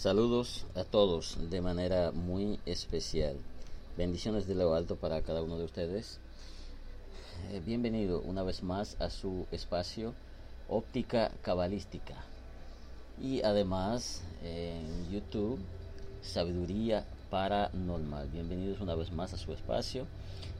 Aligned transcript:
Saludos 0.00 0.64
a 0.76 0.84
todos 0.84 1.36
de 1.50 1.60
manera 1.60 2.10
muy 2.10 2.58
especial. 2.64 3.36
Bendiciones 3.98 4.46
de 4.46 4.54
lo 4.54 4.72
alto 4.72 4.96
para 4.96 5.20
cada 5.20 5.42
uno 5.42 5.58
de 5.58 5.66
ustedes. 5.66 6.20
Eh, 7.52 7.60
bienvenido 7.66 8.22
una 8.22 8.42
vez 8.42 8.62
más 8.62 8.96
a 8.98 9.10
su 9.10 9.46
espacio 9.52 10.14
óptica 10.70 11.30
cabalística. 11.42 12.14
Y 13.20 13.42
además 13.42 14.22
en 14.42 15.10
YouTube, 15.10 15.58
sabiduría 16.22 17.04
paranormal. 17.28 18.26
Bienvenidos 18.30 18.80
una 18.80 18.94
vez 18.94 19.12
más 19.12 19.34
a 19.34 19.36
su 19.36 19.52
espacio. 19.52 20.06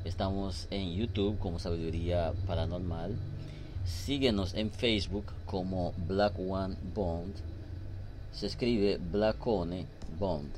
Estamos 0.04 0.68
en 0.70 0.92
YouTube 0.92 1.38
como 1.38 1.58
sabiduría 1.58 2.34
paranormal. 2.46 3.16
Síguenos 3.86 4.52
en 4.52 4.70
Facebook 4.70 5.32
como 5.46 5.94
Black 6.06 6.38
One 6.38 6.76
Bond 6.94 7.32
se 8.32 8.46
escribe 8.46 8.98
Blackone 8.98 9.86
Bond. 10.18 10.50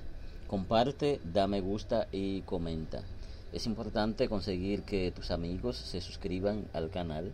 Comparte, 0.47 1.21
da 1.25 1.47
me 1.47 1.61
gusta 1.61 2.09
y 2.13 2.43
comenta. 2.43 3.03
Es 3.53 3.67
importante 3.67 4.29
conseguir 4.29 4.83
que 4.83 5.11
tus 5.11 5.31
amigos 5.31 5.77
se 5.77 6.01
suscriban 6.01 6.67
al 6.73 6.91
canal. 6.91 7.33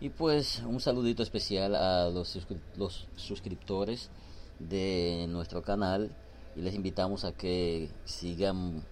Y 0.00 0.10
pues 0.10 0.62
un 0.66 0.80
saludito 0.80 1.22
especial 1.22 1.74
a 1.74 2.10
los, 2.10 2.38
los 2.76 3.08
suscriptores 3.16 4.10
de 4.58 5.26
nuestro 5.28 5.62
canal 5.62 6.10
y 6.56 6.60
les 6.60 6.74
invitamos 6.74 7.24
a 7.24 7.32
que 7.32 7.90
sigan 8.04 8.84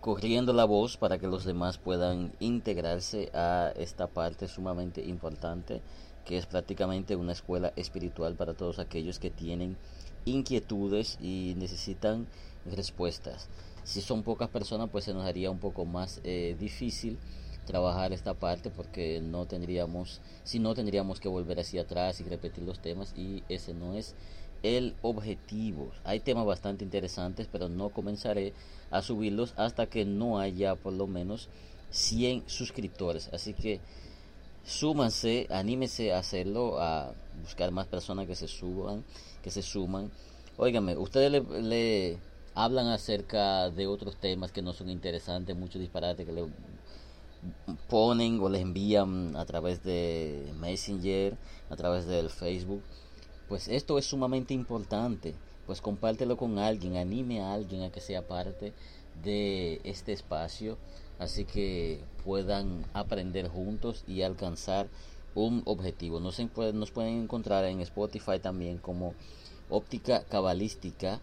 corriendo 0.00 0.52
la 0.52 0.64
voz 0.64 0.96
para 0.96 1.18
que 1.18 1.28
los 1.28 1.44
demás 1.44 1.78
puedan 1.78 2.32
integrarse 2.40 3.30
a 3.34 3.72
esta 3.76 4.08
parte 4.08 4.48
sumamente 4.48 5.00
importante 5.00 5.80
que 6.24 6.38
es 6.38 6.46
prácticamente 6.46 7.16
una 7.16 7.32
escuela 7.32 7.72
espiritual 7.76 8.34
para 8.34 8.54
todos 8.54 8.78
aquellos 8.78 9.18
que 9.18 9.30
tienen 9.30 9.76
inquietudes 10.24 11.18
y 11.20 11.54
necesitan 11.56 12.26
respuestas. 12.64 13.48
Si 13.84 14.00
son 14.00 14.22
pocas 14.22 14.48
personas, 14.48 14.90
pues 14.90 15.04
se 15.04 15.14
nos 15.14 15.26
haría 15.26 15.50
un 15.50 15.58
poco 15.58 15.84
más 15.84 16.20
eh, 16.24 16.56
difícil 16.58 17.18
trabajar 17.66 18.12
esta 18.12 18.34
parte 18.34 18.70
porque 18.70 19.20
no 19.20 19.46
tendríamos, 19.46 20.20
si 20.44 20.58
no 20.58 20.74
tendríamos 20.74 21.20
que 21.20 21.28
volver 21.28 21.60
hacia 21.60 21.82
atrás 21.82 22.20
y 22.20 22.24
repetir 22.24 22.64
los 22.64 22.80
temas 22.80 23.14
y 23.16 23.42
ese 23.48 23.74
no 23.74 23.94
es 23.94 24.14
el 24.62 24.94
objetivo. 25.02 25.90
Hay 26.04 26.20
temas 26.20 26.46
bastante 26.46 26.84
interesantes, 26.84 27.48
pero 27.50 27.68
no 27.68 27.90
comenzaré 27.90 28.52
a 28.90 29.02
subirlos 29.02 29.54
hasta 29.56 29.86
que 29.86 30.04
no 30.04 30.38
haya 30.38 30.76
por 30.76 30.92
lo 30.92 31.06
menos 31.06 31.48
100 31.90 32.44
suscriptores. 32.46 33.28
Así 33.32 33.54
que 33.54 33.80
súmanse, 34.64 35.46
anímese 35.50 36.12
a 36.12 36.18
hacerlo, 36.18 36.80
a 36.80 37.12
buscar 37.42 37.70
más 37.70 37.86
personas 37.86 38.26
que 38.26 38.34
se 38.34 38.48
suban, 38.48 39.04
que 39.42 39.50
se 39.50 39.62
suman. 39.62 40.10
Óigame, 40.56 40.96
ustedes 40.96 41.42
le, 41.50 42.18
hablan 42.54 42.88
acerca 42.88 43.70
de 43.70 43.86
otros 43.86 44.16
temas 44.16 44.52
que 44.52 44.62
no 44.62 44.72
son 44.72 44.90
interesantes, 44.90 45.56
muchos 45.56 45.80
disparates 45.80 46.26
que 46.26 46.32
le 46.32 46.44
ponen 47.88 48.40
o 48.40 48.48
le 48.48 48.60
envían 48.60 49.34
a 49.36 49.44
través 49.44 49.82
de 49.82 50.52
Messenger, 50.60 51.36
a 51.70 51.76
través 51.76 52.06
del 52.06 52.30
Facebook. 52.30 52.82
Pues 53.48 53.68
esto 53.68 53.98
es 53.98 54.06
sumamente 54.06 54.54
importante. 54.54 55.34
Pues 55.66 55.80
compártelo 55.80 56.36
con 56.36 56.58
alguien, 56.58 56.96
anime 56.96 57.40
a 57.40 57.54
alguien 57.54 57.82
a 57.82 57.90
que 57.90 58.00
sea 58.00 58.26
parte 58.26 58.72
de 59.22 59.80
este 59.84 60.12
espacio 60.12 60.76
así 61.22 61.44
que 61.44 62.00
puedan 62.24 62.84
aprender 62.92 63.48
juntos 63.48 64.04
y 64.06 64.22
alcanzar 64.22 64.88
un 65.34 65.62
objetivo. 65.64 66.20
Nos, 66.20 66.38
nos 66.74 66.90
pueden 66.90 67.22
encontrar 67.22 67.64
en 67.64 67.80
Spotify 67.80 68.38
también 68.40 68.78
como 68.78 69.14
óptica 69.70 70.24
cabalística 70.24 71.20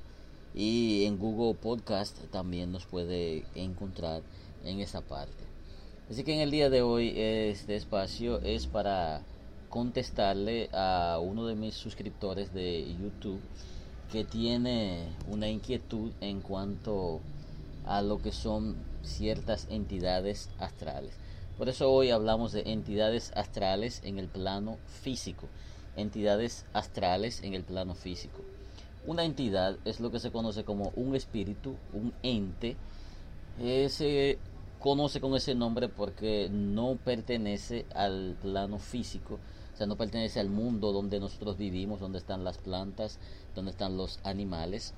y 0.55 1.05
en 1.05 1.17
Google 1.17 1.53
Podcast 1.53 2.17
también 2.31 2.71
nos 2.71 2.85
puede 2.85 3.45
encontrar 3.55 4.21
en 4.63 4.79
esa 4.79 5.01
parte. 5.01 5.43
Así 6.09 6.23
que 6.23 6.33
en 6.33 6.39
el 6.39 6.49
día 6.49 6.69
de 6.69 6.81
hoy 6.81 7.13
este 7.15 7.75
espacio 7.75 8.39
es 8.39 8.65
para 8.65 9.21
contestarle 9.69 10.69
a 10.73 11.19
uno 11.21 11.45
de 11.45 11.55
mis 11.55 11.75
suscriptores 11.75 12.51
de 12.53 12.95
YouTube 12.99 13.39
que 14.11 14.23
tiene 14.23 15.03
una 15.29 15.47
inquietud 15.47 16.11
en 16.19 16.41
cuanto 16.41 17.19
a 17.85 18.01
lo 18.01 18.19
que 18.19 18.31
son 18.31 18.75
ciertas 19.03 19.67
entidades 19.69 20.49
astrales. 20.59 21.13
Por 21.57 21.67
eso 21.67 21.91
hoy 21.91 22.09
hablamos 22.09 22.53
de 22.53 22.63
entidades 22.71 23.33
astrales 23.35 24.01
en 24.05 24.17
el 24.17 24.27
plano 24.27 24.77
físico. 24.87 25.47
Entidades 25.97 26.65
astrales 26.71 27.43
en 27.43 27.53
el 27.53 27.63
plano 27.63 27.95
físico. 27.95 28.41
Una 29.05 29.25
entidad 29.25 29.77
es 29.85 29.99
lo 29.99 30.11
que 30.11 30.19
se 30.19 30.31
conoce 30.31 30.63
como 30.63 30.91
un 30.95 31.15
espíritu, 31.15 31.75
un 31.93 32.13
ente. 32.23 32.77
se 33.89 34.37
conoce 34.79 35.19
con 35.19 35.35
ese 35.35 35.55
nombre 35.55 35.89
porque 35.89 36.47
no 36.49 36.97
pertenece 37.03 37.85
al 37.93 38.37
plano 38.41 38.79
físico, 38.79 39.39
sea, 39.79 39.87
no 39.87 39.97
pertenece 39.97 40.39
al 40.39 40.49
mundo 40.49 40.91
donde 40.91 41.19
nosotros 41.19 41.57
vivimos, 41.57 41.99
donde 41.99 42.19
están 42.19 42.43
las 42.43 42.57
plantas, 42.59 43.19
donde 43.55 43.71
están 43.71 43.97
los 43.97 44.19
animales 44.23 44.93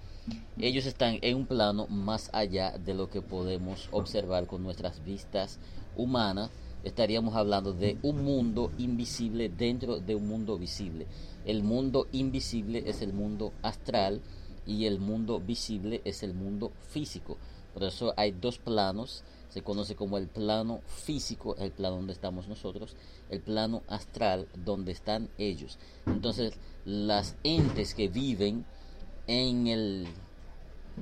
ellos 0.60 0.86
están 0.86 1.18
en 1.22 1.38
un 1.38 1.46
plano 1.46 1.88
más 1.88 2.30
allá 2.34 2.78
de 2.78 2.94
lo 2.94 3.10
que 3.10 3.22
podemos 3.22 3.90
observar 3.92 4.46
con 4.46 4.64
nuestras 4.64 5.04
vistas 5.04 5.60
humanas. 5.96 6.52
Estaríamos 6.84 7.36
hablando 7.36 7.74
de 7.74 7.98
un 8.04 8.24
mundo 8.24 8.72
invisible 8.78 9.50
dentro 9.50 10.00
de 10.00 10.16
un 10.16 10.28
mundo 10.28 10.58
visible. 10.58 11.08
El 11.46 11.64
mundo 11.64 12.08
invisible 12.12 12.84
es 12.86 13.02
el 13.02 13.14
mundo 13.14 13.52
astral 13.64 14.22
y 14.68 14.86
el 14.86 15.00
mundo 15.00 15.40
visible 15.40 16.02
es 16.06 16.22
el 16.24 16.34
mundo 16.34 16.72
físico. 16.90 17.38
Por 17.74 17.84
eso 17.84 18.14
hay 18.18 18.32
dos 18.32 18.58
planos. 18.60 19.24
Se 19.52 19.62
conoce 19.62 19.96
como 19.96 20.18
el 20.18 20.28
plano 20.28 20.82
físico, 20.88 21.56
el 21.58 21.72
plano 21.72 21.98
donde 21.98 22.14
estamos 22.14 22.48
nosotros, 22.48 22.96
el 23.30 23.42
plano 23.42 23.84
astral 23.88 24.48
donde 24.56 24.92
están 24.92 25.30
ellos. 25.38 25.78
Entonces, 26.08 26.54
las 26.86 27.36
entes 27.44 27.94
que 27.94 28.08
viven 28.08 28.66
en 29.28 29.68
el 29.68 30.08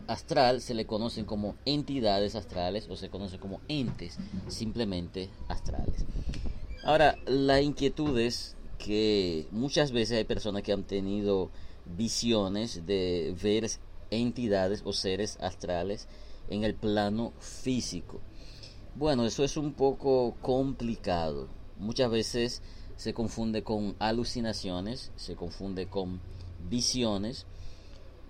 astral 0.07 0.61
se 0.61 0.73
le 0.73 0.85
conocen 0.85 1.25
como 1.25 1.55
entidades 1.65 2.35
astrales 2.35 2.87
o 2.89 2.95
se 2.95 3.09
conocen 3.09 3.39
como 3.39 3.61
entes 3.67 4.17
simplemente 4.47 5.29
astrales. 5.47 6.05
Ahora, 6.83 7.17
la 7.27 7.61
inquietud 7.61 8.17
es 8.19 8.55
que 8.77 9.47
muchas 9.51 9.91
veces 9.91 10.17
hay 10.17 10.23
personas 10.23 10.63
que 10.63 10.73
han 10.73 10.83
tenido 10.83 11.51
visiones 11.85 12.85
de 12.85 13.35
ver 13.41 13.69
entidades 14.09 14.81
o 14.85 14.93
seres 14.93 15.37
astrales 15.41 16.07
en 16.49 16.63
el 16.63 16.73
plano 16.73 17.33
físico. 17.39 18.21
Bueno, 18.95 19.25
eso 19.25 19.44
es 19.44 19.57
un 19.57 19.73
poco 19.73 20.35
complicado. 20.41 21.47
Muchas 21.77 22.11
veces 22.11 22.61
se 22.97 23.13
confunde 23.13 23.63
con 23.63 23.95
alucinaciones, 24.00 25.11
se 25.16 25.35
confunde 25.35 25.88
con 25.88 26.19
visiones 26.69 27.45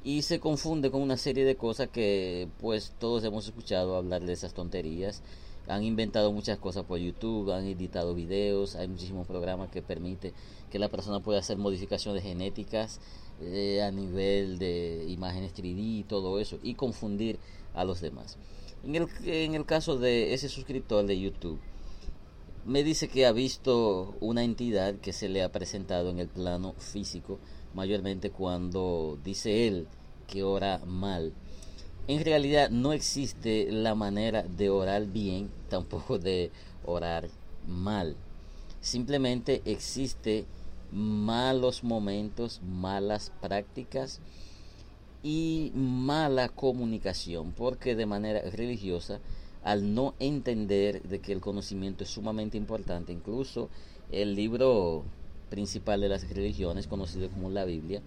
y 0.03 0.21
se 0.21 0.39
confunde 0.39 0.91
con 0.91 1.01
una 1.01 1.17
serie 1.17 1.43
de 1.45 1.55
cosas 1.55 1.89
que 1.89 2.47
pues 2.59 2.93
todos 2.99 3.23
hemos 3.23 3.45
escuchado 3.45 3.95
hablar 3.95 4.23
de 4.23 4.33
esas 4.33 4.53
tonterías 4.53 5.23
han 5.69 5.83
inventado 5.83 6.31
muchas 6.31 6.57
cosas 6.57 6.83
por 6.83 6.97
YouTube, 6.97 7.51
han 7.51 7.65
editado 7.65 8.15
videos, 8.15 8.75
hay 8.75 8.87
muchísimos 8.87 9.27
programas 9.27 9.69
que 9.69 9.83
permiten 9.83 10.33
que 10.71 10.79
la 10.79 10.89
persona 10.89 11.19
pueda 11.19 11.39
hacer 11.39 11.57
modificaciones 11.57 12.23
genéticas 12.23 12.99
eh, 13.39 13.83
a 13.83 13.91
nivel 13.91 14.57
de 14.57 15.05
imágenes 15.07 15.53
3D 15.53 15.99
y 15.99 16.03
todo 16.03 16.39
eso 16.39 16.57
y 16.63 16.73
confundir 16.73 17.37
a 17.75 17.83
los 17.83 18.01
demás. 18.01 18.37
En 18.83 18.95
el, 18.95 19.07
en 19.25 19.55
el 19.55 19.65
caso 19.65 19.97
de 19.97 20.33
ese 20.33 20.49
suscriptor 20.49 21.05
de 21.05 21.19
YouTube, 21.19 21.59
me 22.65 22.83
dice 22.83 23.07
que 23.07 23.25
ha 23.25 23.31
visto 23.31 24.15
una 24.19 24.43
entidad 24.43 24.95
que 24.95 25.13
se 25.13 25.27
le 25.27 25.43
ha 25.43 25.51
presentado 25.51 26.09
en 26.09 26.19
el 26.19 26.27
plano 26.27 26.75
físico 26.77 27.39
mayormente 27.73 28.31
cuando 28.31 29.17
dice 29.23 29.67
él 29.67 29.87
que 30.27 30.43
ora 30.43 30.79
mal. 30.85 31.33
En 32.07 32.23
realidad 32.23 32.69
no 32.69 32.93
existe 32.93 33.71
la 33.71 33.95
manera 33.95 34.43
de 34.43 34.69
orar 34.69 35.05
bien, 35.07 35.49
tampoco 35.69 36.17
de 36.17 36.51
orar 36.85 37.29
mal. 37.67 38.15
Simplemente 38.81 39.61
existe 39.65 40.45
malos 40.91 41.83
momentos, 41.83 42.61
malas 42.63 43.31
prácticas 43.41 44.21
y 45.23 45.71
mala 45.75 46.49
comunicación, 46.49 47.51
porque 47.51 47.95
de 47.95 48.05
manera 48.05 48.41
religiosa, 48.49 49.19
al 49.63 49.93
no 49.93 50.13
entender 50.19 51.01
de 51.03 51.19
que 51.19 51.33
el 51.33 51.41
conocimiento 51.41 52.03
es 52.03 52.09
sumamente 52.09 52.57
importante, 52.57 53.11
incluso 53.11 53.69
el 54.11 54.35
libro 54.35 55.03
principal 55.49 56.01
de 56.01 56.09
las 56.09 56.29
religiones, 56.29 56.87
conocido 56.87 57.29
como 57.29 57.49
la 57.49 57.65
Biblia, 57.65 58.01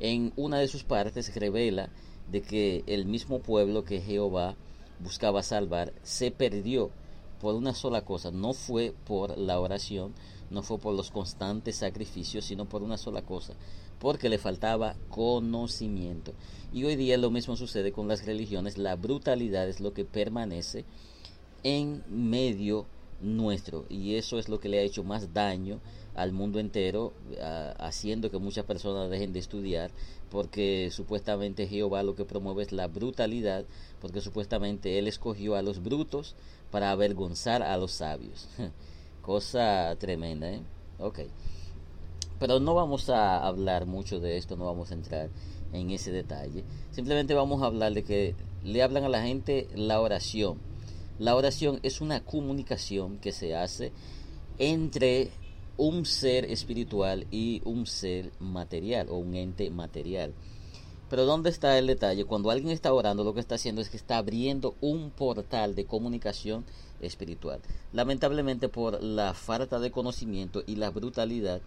en 0.00 0.32
una 0.36 0.58
de 0.58 0.68
sus 0.68 0.84
partes 0.84 1.34
revela 1.34 1.90
de 2.30 2.40
que 2.42 2.82
el 2.86 3.04
mismo 3.06 3.40
pueblo 3.40 3.84
que 3.84 4.00
Jehová 4.00 4.56
buscaba 5.00 5.42
salvar 5.42 5.92
se 6.02 6.30
perdió 6.30 6.90
por 7.40 7.54
una 7.54 7.74
sola 7.74 8.02
cosa, 8.02 8.30
no 8.30 8.54
fue 8.54 8.94
por 9.06 9.36
la 9.36 9.60
oración, 9.60 10.14
no 10.50 10.62
fue 10.62 10.78
por 10.78 10.94
los 10.94 11.10
constantes 11.10 11.76
sacrificios, 11.76 12.46
sino 12.46 12.64
por 12.64 12.82
una 12.82 12.96
sola 12.96 13.22
cosa, 13.22 13.54
porque 14.04 14.28
le 14.28 14.36
faltaba 14.36 14.96
conocimiento. 15.08 16.34
Y 16.74 16.84
hoy 16.84 16.94
día 16.94 17.16
lo 17.16 17.30
mismo 17.30 17.56
sucede 17.56 17.90
con 17.90 18.06
las 18.06 18.26
religiones, 18.26 18.76
la 18.76 18.96
brutalidad 18.96 19.66
es 19.66 19.80
lo 19.80 19.94
que 19.94 20.04
permanece 20.04 20.84
en 21.62 22.04
medio 22.10 22.84
nuestro 23.22 23.86
y 23.88 24.16
eso 24.16 24.38
es 24.38 24.50
lo 24.50 24.60
que 24.60 24.68
le 24.68 24.78
ha 24.78 24.82
hecho 24.82 25.04
más 25.04 25.32
daño 25.32 25.80
al 26.14 26.32
mundo 26.32 26.58
entero, 26.58 27.14
haciendo 27.78 28.30
que 28.30 28.36
muchas 28.36 28.66
personas 28.66 29.08
dejen 29.08 29.32
de 29.32 29.38
estudiar, 29.38 29.90
porque 30.30 30.90
supuestamente 30.92 31.66
Jehová 31.66 32.02
lo 32.02 32.14
que 32.14 32.26
promueve 32.26 32.62
es 32.62 32.72
la 32.72 32.88
brutalidad, 32.88 33.64
porque 34.02 34.20
supuestamente 34.20 34.98
Él 34.98 35.08
escogió 35.08 35.54
a 35.54 35.62
los 35.62 35.82
brutos 35.82 36.34
para 36.70 36.90
avergonzar 36.90 37.62
a 37.62 37.74
los 37.78 37.92
sabios. 37.92 38.50
Cosa 39.22 39.96
tremenda, 39.98 40.50
¿eh? 40.50 40.60
Ok. 40.98 41.20
Pero 42.38 42.60
no 42.60 42.74
vamos 42.74 43.08
a 43.10 43.44
hablar 43.46 43.86
mucho 43.86 44.20
de 44.20 44.36
esto, 44.36 44.56
no 44.56 44.64
vamos 44.66 44.90
a 44.90 44.94
entrar 44.94 45.30
en 45.72 45.90
ese 45.90 46.12
detalle. 46.12 46.64
Simplemente 46.90 47.34
vamos 47.34 47.62
a 47.62 47.66
hablar 47.66 47.92
de 47.94 48.04
que 48.04 48.34
le 48.64 48.82
hablan 48.82 49.04
a 49.04 49.08
la 49.08 49.22
gente 49.22 49.68
la 49.74 50.00
oración. 50.00 50.58
La 51.18 51.36
oración 51.36 51.78
es 51.82 52.00
una 52.00 52.24
comunicación 52.24 53.18
que 53.18 53.32
se 53.32 53.54
hace 53.54 53.92
entre 54.58 55.30
un 55.76 56.06
ser 56.06 56.44
espiritual 56.44 57.26
y 57.30 57.60
un 57.64 57.86
ser 57.86 58.32
material 58.38 59.08
o 59.10 59.16
un 59.16 59.34
ente 59.34 59.70
material. 59.70 60.34
Pero 61.10 61.26
¿dónde 61.26 61.50
está 61.50 61.78
el 61.78 61.86
detalle? 61.86 62.24
Cuando 62.24 62.50
alguien 62.50 62.70
está 62.70 62.92
orando, 62.92 63.24
lo 63.24 63.34
que 63.34 63.40
está 63.40 63.56
haciendo 63.56 63.80
es 63.80 63.90
que 63.90 63.96
está 63.96 64.16
abriendo 64.16 64.74
un 64.80 65.10
portal 65.10 65.74
de 65.74 65.84
comunicación 65.84 66.64
espiritual. 67.00 67.60
Lamentablemente 67.92 68.68
por 68.68 69.02
la 69.02 69.34
falta 69.34 69.78
de 69.78 69.90
conocimiento 69.90 70.62
y 70.66 70.76
la 70.76 70.90
brutalidad 70.90 71.60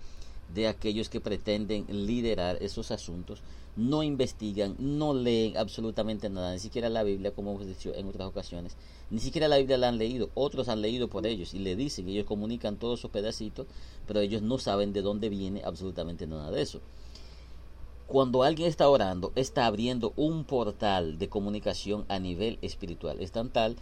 de 0.53 0.67
aquellos 0.67 1.09
que 1.09 1.21
pretenden 1.21 1.85
liderar 1.89 2.57
esos 2.61 2.91
asuntos, 2.91 3.41
no 3.75 4.01
investigan, 4.01 4.75
no 4.79 5.13
leen 5.13 5.55
absolutamente 5.55 6.29
nada, 6.29 6.51
ni 6.51 6.59
siquiera 6.59 6.89
la 6.89 7.03
Biblia, 7.03 7.31
como 7.31 7.51
hemos 7.51 7.67
dicho 7.67 7.93
en 7.93 8.07
otras 8.07 8.27
ocasiones, 8.27 8.75
ni 9.11 9.19
siquiera 9.19 9.47
la 9.47 9.57
Biblia 9.57 9.77
la 9.77 9.89
han 9.89 9.97
leído, 9.97 10.29
otros 10.33 10.67
han 10.67 10.81
leído 10.81 11.09
por 11.09 11.27
ellos 11.27 11.53
y 11.53 11.59
le 11.59 11.75
dicen, 11.75 12.09
ellos 12.09 12.25
comunican 12.25 12.77
todos 12.77 12.99
esos 12.99 13.11
pedacitos, 13.11 13.67
pero 14.07 14.19
ellos 14.19 14.41
no 14.41 14.57
saben 14.57 14.93
de 14.93 15.01
dónde 15.03 15.29
viene 15.29 15.61
absolutamente 15.63 16.25
nada 16.25 16.49
de 16.49 16.61
eso. 16.61 16.81
Cuando 18.07 18.43
alguien 18.43 18.69
está 18.69 18.87
orando, 18.87 19.33
está 19.35 19.65
abriendo 19.65 20.13
un 20.15 20.45
portal 20.45 21.19
de 21.19 21.27
comunicación 21.27 22.05
a 22.07 22.19
nivel 22.19 22.57
espiritual. 22.61 23.19
Es 23.19 23.33
tan 23.33 23.49
tal 23.49 23.75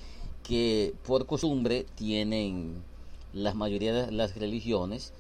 que 0.44 0.96
por 1.06 1.28
costumbre 1.28 1.86
tienen 1.96 2.84
la 3.34 3.54
mayoría 3.54 3.94
de 3.94 4.12
las 4.12 4.36
religiones, 4.36 5.14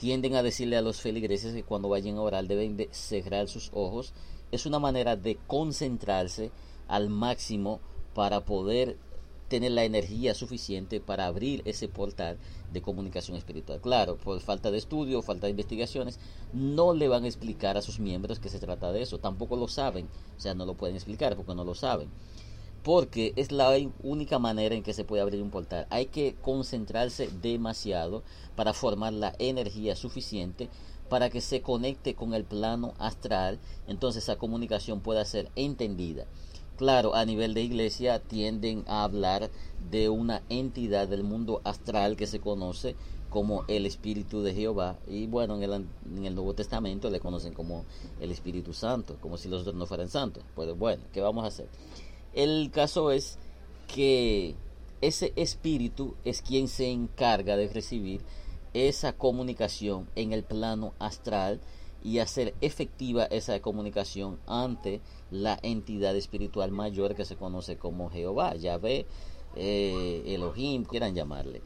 tienden 0.00 0.34
a 0.34 0.42
decirle 0.42 0.78
a 0.78 0.82
los 0.82 1.02
feligreses 1.02 1.52
que 1.52 1.62
cuando 1.62 1.90
vayan 1.90 2.16
a 2.16 2.22
orar 2.22 2.46
deben 2.46 2.78
de 2.78 2.88
cerrar 2.90 3.48
sus 3.48 3.70
ojos. 3.74 4.14
Es 4.50 4.64
una 4.64 4.78
manera 4.78 5.14
de 5.14 5.36
concentrarse 5.46 6.50
al 6.88 7.10
máximo 7.10 7.80
para 8.14 8.46
poder 8.46 8.96
tener 9.48 9.72
la 9.72 9.84
energía 9.84 10.32
suficiente 10.34 11.00
para 11.00 11.26
abrir 11.26 11.60
ese 11.66 11.86
portal 11.86 12.38
de 12.72 12.80
comunicación 12.80 13.36
espiritual. 13.36 13.82
Claro, 13.82 14.16
por 14.16 14.40
falta 14.40 14.70
de 14.70 14.78
estudio, 14.78 15.20
falta 15.20 15.46
de 15.48 15.50
investigaciones, 15.50 16.18
no 16.54 16.94
le 16.94 17.06
van 17.08 17.24
a 17.24 17.26
explicar 17.26 17.76
a 17.76 17.82
sus 17.82 18.00
miembros 18.00 18.40
que 18.40 18.48
se 18.48 18.58
trata 18.58 18.92
de 18.92 19.02
eso. 19.02 19.18
Tampoco 19.18 19.56
lo 19.56 19.68
saben. 19.68 20.08
O 20.34 20.40
sea, 20.40 20.54
no 20.54 20.64
lo 20.64 20.78
pueden 20.78 20.96
explicar 20.96 21.36
porque 21.36 21.54
no 21.54 21.64
lo 21.64 21.74
saben 21.74 22.08
porque 22.82 23.32
es 23.36 23.52
la 23.52 23.70
única 24.02 24.38
manera 24.38 24.74
en 24.74 24.82
que 24.82 24.94
se 24.94 25.04
puede 25.04 25.22
abrir 25.22 25.42
un 25.42 25.50
portal. 25.50 25.86
Hay 25.90 26.06
que 26.06 26.34
concentrarse 26.40 27.28
demasiado 27.42 28.22
para 28.56 28.72
formar 28.72 29.12
la 29.12 29.34
energía 29.38 29.96
suficiente 29.96 30.68
para 31.08 31.28
que 31.28 31.40
se 31.40 31.60
conecte 31.60 32.14
con 32.14 32.34
el 32.34 32.44
plano 32.44 32.94
astral, 32.98 33.58
entonces 33.88 34.22
esa 34.22 34.36
comunicación 34.36 35.00
pueda 35.00 35.24
ser 35.24 35.50
entendida. 35.56 36.24
Claro, 36.76 37.14
a 37.14 37.26
nivel 37.26 37.52
de 37.52 37.62
iglesia 37.62 38.20
tienden 38.20 38.84
a 38.86 39.02
hablar 39.02 39.50
de 39.90 40.08
una 40.08 40.42
entidad 40.48 41.08
del 41.08 41.24
mundo 41.24 41.60
astral 41.64 42.16
que 42.16 42.26
se 42.26 42.40
conoce 42.40 42.94
como 43.28 43.64
el 43.68 43.86
Espíritu 43.86 44.42
de 44.42 44.54
Jehová. 44.54 44.98
Y 45.06 45.26
bueno, 45.26 45.56
en 45.56 45.62
el, 45.62 45.72
en 45.72 46.24
el 46.24 46.34
Nuevo 46.34 46.54
Testamento 46.54 47.10
le 47.10 47.20
conocen 47.20 47.52
como 47.52 47.84
el 48.20 48.30
Espíritu 48.30 48.72
Santo, 48.72 49.16
como 49.20 49.36
si 49.36 49.48
los 49.48 49.64
dos 49.64 49.74
no 49.74 49.84
fueran 49.84 50.08
santos. 50.08 50.42
Pues 50.54 50.76
bueno, 50.78 51.02
¿qué 51.12 51.20
vamos 51.20 51.44
a 51.44 51.48
hacer? 51.48 51.68
El 52.34 52.70
caso 52.70 53.10
es 53.10 53.38
que 53.92 54.54
ese 55.00 55.32
espíritu 55.36 56.14
es 56.24 56.42
quien 56.42 56.68
se 56.68 56.90
encarga 56.90 57.56
de 57.56 57.68
recibir 57.68 58.22
esa 58.74 59.12
comunicación 59.12 60.08
en 60.14 60.32
el 60.32 60.44
plano 60.44 60.94
astral 60.98 61.60
y 62.02 62.18
hacer 62.18 62.54
efectiva 62.60 63.24
esa 63.24 63.60
comunicación 63.60 64.38
ante 64.46 65.00
la 65.30 65.58
entidad 65.62 66.16
espiritual 66.16 66.70
mayor 66.70 67.14
que 67.14 67.24
se 67.24 67.36
conoce 67.36 67.76
como 67.76 68.10
Jehová, 68.10 68.54
Yahvé, 68.54 69.06
eh, 69.56 70.22
Elohim, 70.26 70.84
quieran 70.84 71.14
llamarle. 71.14 71.62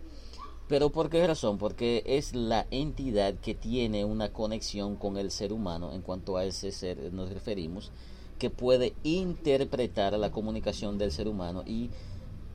Pero 0.66 0.90
¿por 0.90 1.10
qué 1.10 1.26
razón? 1.26 1.58
Porque 1.58 2.02
es 2.06 2.34
la 2.34 2.66
entidad 2.70 3.34
que 3.34 3.54
tiene 3.54 4.04
una 4.04 4.32
conexión 4.32 4.96
con 4.96 5.18
el 5.18 5.30
ser 5.30 5.52
humano, 5.52 5.92
en 5.92 6.00
cuanto 6.00 6.38
a 6.38 6.44
ese 6.46 6.72
ser 6.72 7.12
nos 7.12 7.30
referimos, 7.30 7.92
que 8.38 8.50
puede 8.50 8.94
interpretar 9.02 10.12
la 10.14 10.30
comunicación 10.30 10.98
del 10.98 11.12
ser 11.12 11.28
humano 11.28 11.62
y 11.66 11.90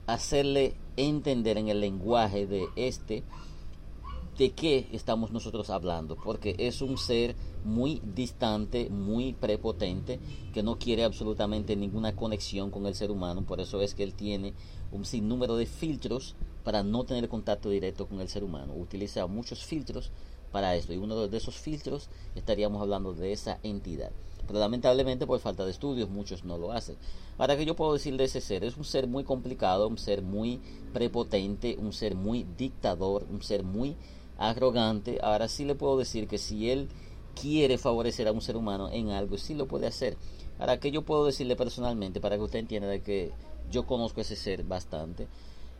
hacerle 0.07 0.75
entender 0.97 1.57
en 1.57 1.69
el 1.69 1.79
lenguaje 1.79 2.47
de 2.47 2.67
este 2.75 3.23
de 4.39 4.51
qué 4.51 4.87
estamos 4.93 5.31
nosotros 5.31 5.69
hablando, 5.69 6.15
porque 6.15 6.55
es 6.57 6.81
un 6.81 6.97
ser 6.97 7.35
muy 7.65 8.01
distante, 8.15 8.89
muy 8.89 9.33
prepotente, 9.33 10.17
que 10.53 10.63
no 10.63 10.79
quiere 10.79 11.03
absolutamente 11.03 11.75
ninguna 11.75 12.15
conexión 12.15 12.71
con 12.71 12.85
el 12.85 12.95
ser 12.95 13.11
humano, 13.11 13.45
por 13.45 13.59
eso 13.59 13.81
es 13.81 13.93
que 13.93 14.03
él 14.03 14.13
tiene 14.13 14.53
un 14.93 15.03
sinnúmero 15.03 15.57
de 15.57 15.65
filtros 15.65 16.37
para 16.63 16.83
no 16.83 17.03
tener 17.03 17.27
contacto 17.27 17.69
directo 17.69 18.07
con 18.07 18.21
el 18.21 18.29
ser 18.29 18.45
humano, 18.45 18.73
utiliza 18.77 19.27
muchos 19.27 19.65
filtros 19.65 20.09
para 20.53 20.73
esto, 20.77 20.93
y 20.93 20.97
uno 20.97 21.27
de 21.27 21.37
esos 21.37 21.57
filtros 21.57 22.09
estaríamos 22.33 22.81
hablando 22.81 23.13
de 23.13 23.33
esa 23.33 23.59
entidad. 23.61 24.11
Pero 24.49 24.61
lamentablemente 24.61 25.27
por 25.27 25.39
falta 25.39 25.63
de 25.63 25.69
estudios 25.69 26.09
muchos 26.09 26.43
no 26.43 26.57
lo 26.57 26.71
hacen. 26.71 26.97
Ahora 27.37 27.55
que 27.55 27.65
yo 27.65 27.75
puedo 27.75 27.93
decir 27.93 28.17
de 28.17 28.23
ese 28.23 28.41
ser, 28.41 28.63
es 28.63 28.77
un 28.77 28.83
ser 28.83 29.05
muy 29.05 29.23
complicado, 29.23 29.87
un 29.87 29.99
ser 29.99 30.23
muy 30.23 30.59
prepotente, 30.91 31.77
un 31.79 31.93
ser 31.93 32.15
muy 32.15 32.47
dictador, 32.57 33.27
un 33.29 33.43
ser 33.43 33.63
muy 33.63 33.95
arrogante. 34.39 35.19
Ahora 35.21 35.47
sí 35.47 35.65
le 35.65 35.75
puedo 35.75 35.99
decir 35.99 36.27
que 36.27 36.39
si 36.39 36.71
él 36.71 36.89
quiere 37.39 37.77
favorecer 37.77 38.27
a 38.27 38.31
un 38.31 38.41
ser 38.41 38.57
humano 38.57 38.89
en 38.89 39.11
algo, 39.11 39.37
sí 39.37 39.53
lo 39.53 39.67
puede 39.67 39.85
hacer. 39.85 40.17
Ahora 40.57 40.79
que 40.79 40.89
yo 40.89 41.03
puedo 41.03 41.27
decirle 41.27 41.55
personalmente, 41.55 42.19
para 42.19 42.35
que 42.35 42.41
usted 42.41 42.57
entienda 42.57 42.87
de 42.87 43.03
que 43.03 43.31
yo 43.69 43.85
conozco 43.85 44.19
ese 44.21 44.35
ser 44.35 44.63
bastante, 44.63 45.27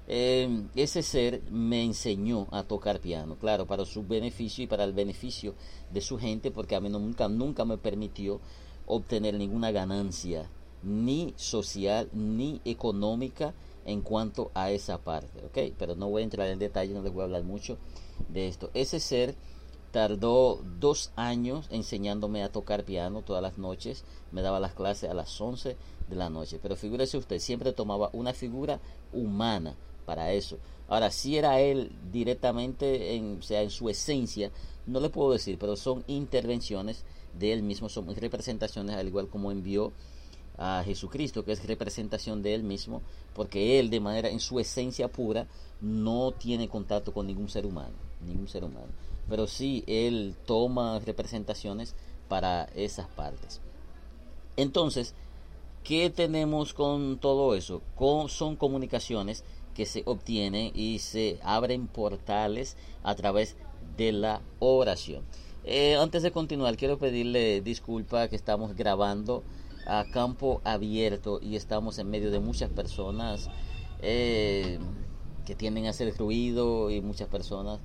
eh, 0.10 0.66
ese 0.76 1.04
ser 1.04 1.44
me 1.52 1.84
enseñó 1.84 2.48
a 2.52 2.64
tocar 2.64 3.00
piano, 3.00 3.38
claro, 3.38 3.68
para 3.68 3.86
su 3.86 4.06
beneficio 4.06 4.64
y 4.64 4.68
para 4.68 4.84
el 4.84 4.94
beneficio 4.94 5.54
de 5.94 6.02
su 6.02 6.18
gente, 6.18 6.50
porque 6.50 6.76
a 6.76 6.82
mí 6.82 6.90
nunca, 6.90 7.30
nunca 7.30 7.64
me 7.64 7.78
permitió 7.78 8.42
obtener 8.88 9.36
ninguna 9.36 9.72
ganancia, 9.72 10.50
ni 10.82 11.34
social, 11.38 12.10
ni 12.12 12.60
económica, 12.66 13.54
en 13.86 14.02
cuanto 14.02 14.52
a 14.56 14.72
esa 14.72 14.98
parte, 14.98 15.46
¿ok? 15.46 15.76
Pero 15.78 15.96
no 15.96 16.10
voy 16.10 16.22
a 16.22 16.26
entrar 16.26 16.48
en 16.48 16.60
detalle, 16.60 16.94
no 16.94 17.02
les 17.02 17.14
voy 17.14 17.22
a 17.22 17.26
hablar 17.26 17.44
mucho 17.44 17.78
de 18.30 18.48
esto. 18.48 18.72
Ese 18.74 19.00
ser 19.00 19.36
tardó 19.92 20.64
dos 20.80 21.12
años 21.16 21.68
enseñándome 21.72 22.44
a 22.44 22.52
tocar 22.52 22.84
piano 22.84 23.22
todas 23.22 23.42
las 23.42 23.58
noches, 23.58 24.06
me 24.32 24.42
daba 24.42 24.60
las 24.60 24.74
clases 24.74 25.10
a 25.10 25.14
las 25.14 25.40
11 25.40 25.78
de 26.08 26.16
la 26.16 26.30
noche, 26.30 26.60
pero 26.62 26.76
figúrese 26.76 27.18
usted, 27.18 27.40
siempre 27.40 27.74
tomaba 27.74 28.10
una 28.14 28.34
figura 28.34 28.80
humana, 29.12 29.76
para 30.10 30.34
eso. 30.34 30.58
Ahora, 30.88 31.12
si 31.12 31.38
era 31.38 31.60
él 31.60 31.92
directamente, 32.12 33.14
en, 33.14 33.44
sea, 33.44 33.62
en 33.62 33.70
su 33.70 33.92
esencia, 33.92 34.50
no 34.88 35.00
le 35.00 35.12
puedo 35.12 35.34
decir, 35.34 35.60
pero 35.60 35.76
son 35.76 36.04
intervenciones 36.08 37.06
de 37.38 37.54
él 37.54 37.62
mismo, 37.62 37.90
son 37.90 38.08
representaciones, 38.16 38.96
al 38.96 39.08
igual 39.08 39.28
como 39.28 39.52
envió 39.52 39.92
a 40.58 40.82
Jesucristo, 40.84 41.46
que 41.46 41.52
es 41.52 41.64
representación 41.64 42.42
de 42.42 42.56
él 42.56 42.64
mismo, 42.64 43.04
porque 43.36 43.80
él 43.80 43.92
de 43.92 44.00
manera 44.00 44.30
en 44.30 44.40
su 44.40 44.60
esencia 44.60 45.10
pura 45.10 45.46
no 45.80 46.32
tiene 46.32 46.68
contacto 46.68 47.14
con 47.14 47.28
ningún 47.28 47.50
ser 47.50 47.68
humano, 47.68 47.94
ningún 48.26 48.48
ser 48.48 48.64
humano, 48.64 48.90
pero 49.30 49.46
sí 49.46 49.84
él 49.86 50.36
toma 50.48 50.98
representaciones 50.98 51.94
para 52.28 52.64
esas 52.74 53.08
partes. 53.10 53.62
Entonces, 54.58 55.14
¿qué 55.84 56.10
tenemos 56.10 56.74
con 56.74 57.20
todo 57.20 57.54
eso? 57.54 57.84
Son 58.28 58.56
comunicaciones 58.56 59.44
que 59.80 59.86
se 59.86 60.04
obtienen 60.06 60.74
y 60.76 61.00
se 61.00 61.40
abren 61.42 61.88
portales 61.88 62.76
a 63.02 63.16
través 63.16 63.56
de 63.96 64.12
la 64.12 64.42
oración. 64.60 65.24
Eh, 65.64 65.96
antes 65.96 66.22
de 66.22 66.32
continuar, 66.32 66.76
quiero 66.76 66.98
pedirle 66.98 67.62
disculpa 67.62 68.28
que 68.28 68.36
estamos 68.36 68.76
grabando 68.76 69.42
a 69.88 70.04
campo 70.12 70.60
abierto 70.66 71.40
y 71.42 71.56
estamos 71.56 71.98
en 71.98 72.10
medio 72.10 72.30
de 72.30 72.42
muchas 72.42 72.70
personas 72.70 73.50
eh, 74.02 74.80
que 75.46 75.56
tienden 75.56 75.86
a 75.86 75.92
hacer 75.92 76.14
ruido 76.18 76.90
y 76.92 77.00
muchas 77.00 77.30
personas 77.30 77.80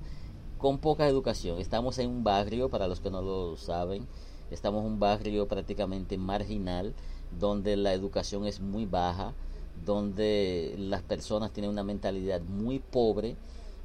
con 0.57 0.79
poca 0.79 1.07
educación. 1.07 1.61
Estamos 1.61 1.97
en 1.99 2.09
un 2.09 2.25
barrio, 2.25 2.67
para 2.67 2.89
los 2.89 2.99
que 2.99 3.09
no 3.09 3.21
lo 3.21 3.55
saben, 3.55 4.05
Estamos 4.51 4.81
en 4.81 4.91
un 4.91 4.99
barrio 4.99 5.47
prácticamente 5.47 6.17
marginal, 6.17 6.93
donde 7.39 7.77
la 7.77 7.93
educación 7.93 8.45
es 8.45 8.59
muy 8.59 8.85
baja, 8.85 9.33
donde 9.83 10.75
las 10.77 11.01
personas 11.01 11.51
tienen 11.51 11.71
una 11.71 11.83
mentalidad 11.83 12.41
muy 12.41 12.79
pobre. 12.79 13.35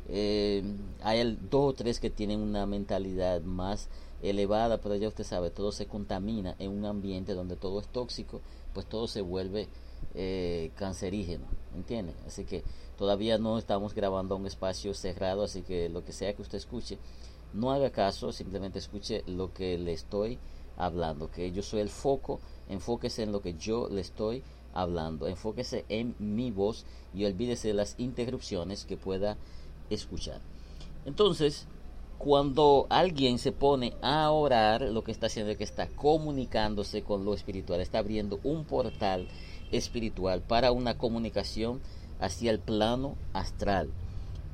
Eh, 0.08 0.62
hay 1.02 1.38
dos 1.50 1.70
o 1.70 1.72
tres 1.72 2.00
que 2.00 2.10
tienen 2.10 2.40
una 2.40 2.66
mentalidad 2.66 3.42
más 3.42 3.88
elevada, 4.22 4.78
pero 4.78 4.96
ya 4.96 5.08
usted 5.08 5.24
sabe, 5.24 5.50
todo 5.50 5.72
se 5.72 5.86
contamina 5.86 6.54
en 6.58 6.70
un 6.70 6.84
ambiente 6.84 7.34
donde 7.34 7.56
todo 7.56 7.80
es 7.80 7.86
tóxico, 7.88 8.40
pues 8.74 8.86
todo 8.86 9.06
se 9.06 9.20
vuelve 9.22 9.68
eh, 10.14 10.70
cancerígeno, 10.76 11.44
¿entiende? 11.74 12.12
Así 12.26 12.44
que 12.44 12.62
todavía 12.98 13.38
no 13.38 13.58
estamos 13.58 13.94
grabando 13.94 14.36
un 14.36 14.46
espacio 14.46 14.94
cerrado, 14.94 15.44
así 15.44 15.62
que 15.62 15.88
lo 15.88 16.04
que 16.04 16.12
sea 16.12 16.34
que 16.34 16.42
usted 16.42 16.58
escuche, 16.58 16.98
no 17.52 17.72
haga 17.72 17.90
caso, 17.90 18.32
simplemente 18.32 18.78
escuche 18.78 19.22
lo 19.26 19.52
que 19.52 19.78
le 19.78 19.92
estoy 19.92 20.38
hablando, 20.76 21.30
que 21.30 21.50
yo 21.52 21.62
soy 21.62 21.80
el 21.80 21.88
foco, 21.88 22.40
enfóquese 22.68 23.22
en 23.22 23.32
lo 23.32 23.40
que 23.40 23.54
yo 23.54 23.88
le 23.88 24.00
estoy 24.00 24.42
hablando, 24.74 25.26
enfóquese 25.26 25.84
en 25.88 26.14
mi 26.18 26.50
voz 26.50 26.84
y 27.14 27.24
olvídese 27.24 27.68
de 27.68 27.74
las 27.74 27.94
interrupciones 27.98 28.84
que 28.84 28.96
pueda 28.96 29.36
escuchar. 29.90 30.40
Entonces, 31.04 31.66
cuando 32.18 32.86
alguien 32.90 33.38
se 33.38 33.50
pone 33.50 33.94
a 34.02 34.30
orar, 34.30 34.82
lo 34.82 35.02
que 35.02 35.10
está 35.10 35.26
haciendo 35.26 35.52
es 35.52 35.58
que 35.58 35.64
está 35.64 35.88
comunicándose 35.88 37.02
con 37.02 37.24
lo 37.24 37.32
espiritual, 37.32 37.80
está 37.80 37.98
abriendo 37.98 38.38
un 38.44 38.64
portal 38.64 39.26
espiritual 39.72 40.42
para 40.42 40.72
una 40.72 40.98
comunicación 40.98 41.80
hacia 42.20 42.50
el 42.50 42.58
plano 42.58 43.16
astral. 43.32 43.88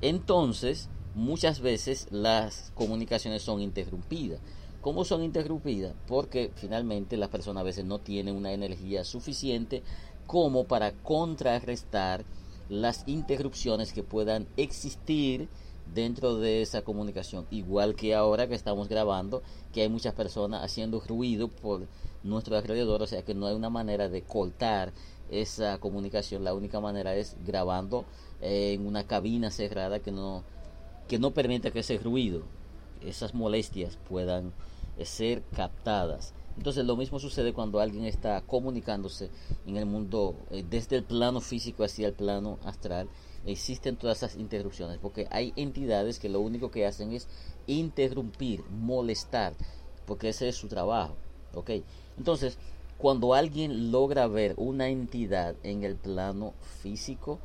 Entonces, 0.00 0.88
muchas 1.16 1.60
veces 1.60 2.06
las 2.10 2.70
comunicaciones 2.74 3.42
son 3.42 3.60
interrumpidas. 3.60 4.38
¿Cómo 4.80 5.04
son 5.04 5.24
interrumpidas? 5.24 5.94
Porque 6.06 6.52
finalmente 6.54 7.16
las 7.16 7.30
personas 7.30 7.62
a 7.62 7.64
veces 7.64 7.84
no 7.84 7.98
tienen 7.98 8.36
una 8.36 8.52
energía 8.52 9.02
suficiente 9.02 9.82
como 10.26 10.64
para 10.64 10.92
contrarrestar 10.92 12.24
las 12.68 13.04
interrupciones 13.06 13.92
que 13.92 14.02
puedan 14.02 14.46
existir 14.56 15.48
dentro 15.94 16.36
de 16.36 16.62
esa 16.62 16.82
comunicación. 16.82 17.46
Igual 17.50 17.94
que 17.94 18.14
ahora 18.14 18.48
que 18.48 18.54
estamos 18.54 18.88
grabando, 18.88 19.42
que 19.72 19.82
hay 19.82 19.88
muchas 19.88 20.14
personas 20.14 20.64
haciendo 20.64 21.00
ruido 21.00 21.48
por 21.48 21.86
nuestro 22.22 22.56
alrededor, 22.56 23.02
o 23.02 23.06
sea 23.06 23.22
que 23.22 23.34
no 23.34 23.46
hay 23.46 23.54
una 23.54 23.70
manera 23.70 24.08
de 24.08 24.22
cortar 24.22 24.92
esa 25.30 25.78
comunicación. 25.78 26.44
La 26.44 26.54
única 26.54 26.80
manera 26.80 27.14
es 27.14 27.36
grabando 27.44 28.04
eh, 28.40 28.74
en 28.74 28.86
una 28.86 29.06
cabina 29.06 29.50
cerrada 29.50 30.00
que 30.00 30.12
no, 30.12 30.42
que 31.08 31.18
no 31.18 31.32
permita 31.32 31.70
que 31.70 31.80
ese 31.80 31.98
ruido, 31.98 32.42
esas 33.00 33.34
molestias 33.34 33.98
puedan 34.08 34.52
eh, 34.98 35.04
ser 35.04 35.42
captadas. 35.54 36.34
Entonces 36.56 36.84
lo 36.84 36.96
mismo 36.96 37.18
sucede 37.18 37.52
cuando 37.52 37.80
alguien 37.80 38.04
está 38.04 38.40
comunicándose 38.40 39.30
en 39.66 39.76
el 39.76 39.86
mundo 39.86 40.36
eh, 40.50 40.64
desde 40.68 40.96
el 40.96 41.04
plano 41.04 41.40
físico 41.40 41.84
hacia 41.84 42.08
el 42.08 42.14
plano 42.14 42.58
astral. 42.64 43.08
Existen 43.44 43.96
todas 43.96 44.18
esas 44.18 44.36
interrupciones 44.36 44.98
porque 44.98 45.28
hay 45.30 45.52
entidades 45.56 46.18
que 46.18 46.28
lo 46.28 46.40
único 46.40 46.70
que 46.70 46.86
hacen 46.86 47.12
es 47.12 47.28
interrumpir, 47.66 48.64
molestar, 48.70 49.54
porque 50.06 50.30
ese 50.30 50.48
es 50.48 50.56
su 50.56 50.68
trabajo. 50.68 51.14
¿ok? 51.54 51.70
Entonces, 52.18 52.58
cuando 52.98 53.34
alguien 53.34 53.90
logra 53.90 54.26
ver 54.26 54.54
una 54.56 54.88
entidad 54.88 55.56
en 55.62 55.84
el 55.84 55.96
plano 55.96 56.54
físico, 56.80 57.38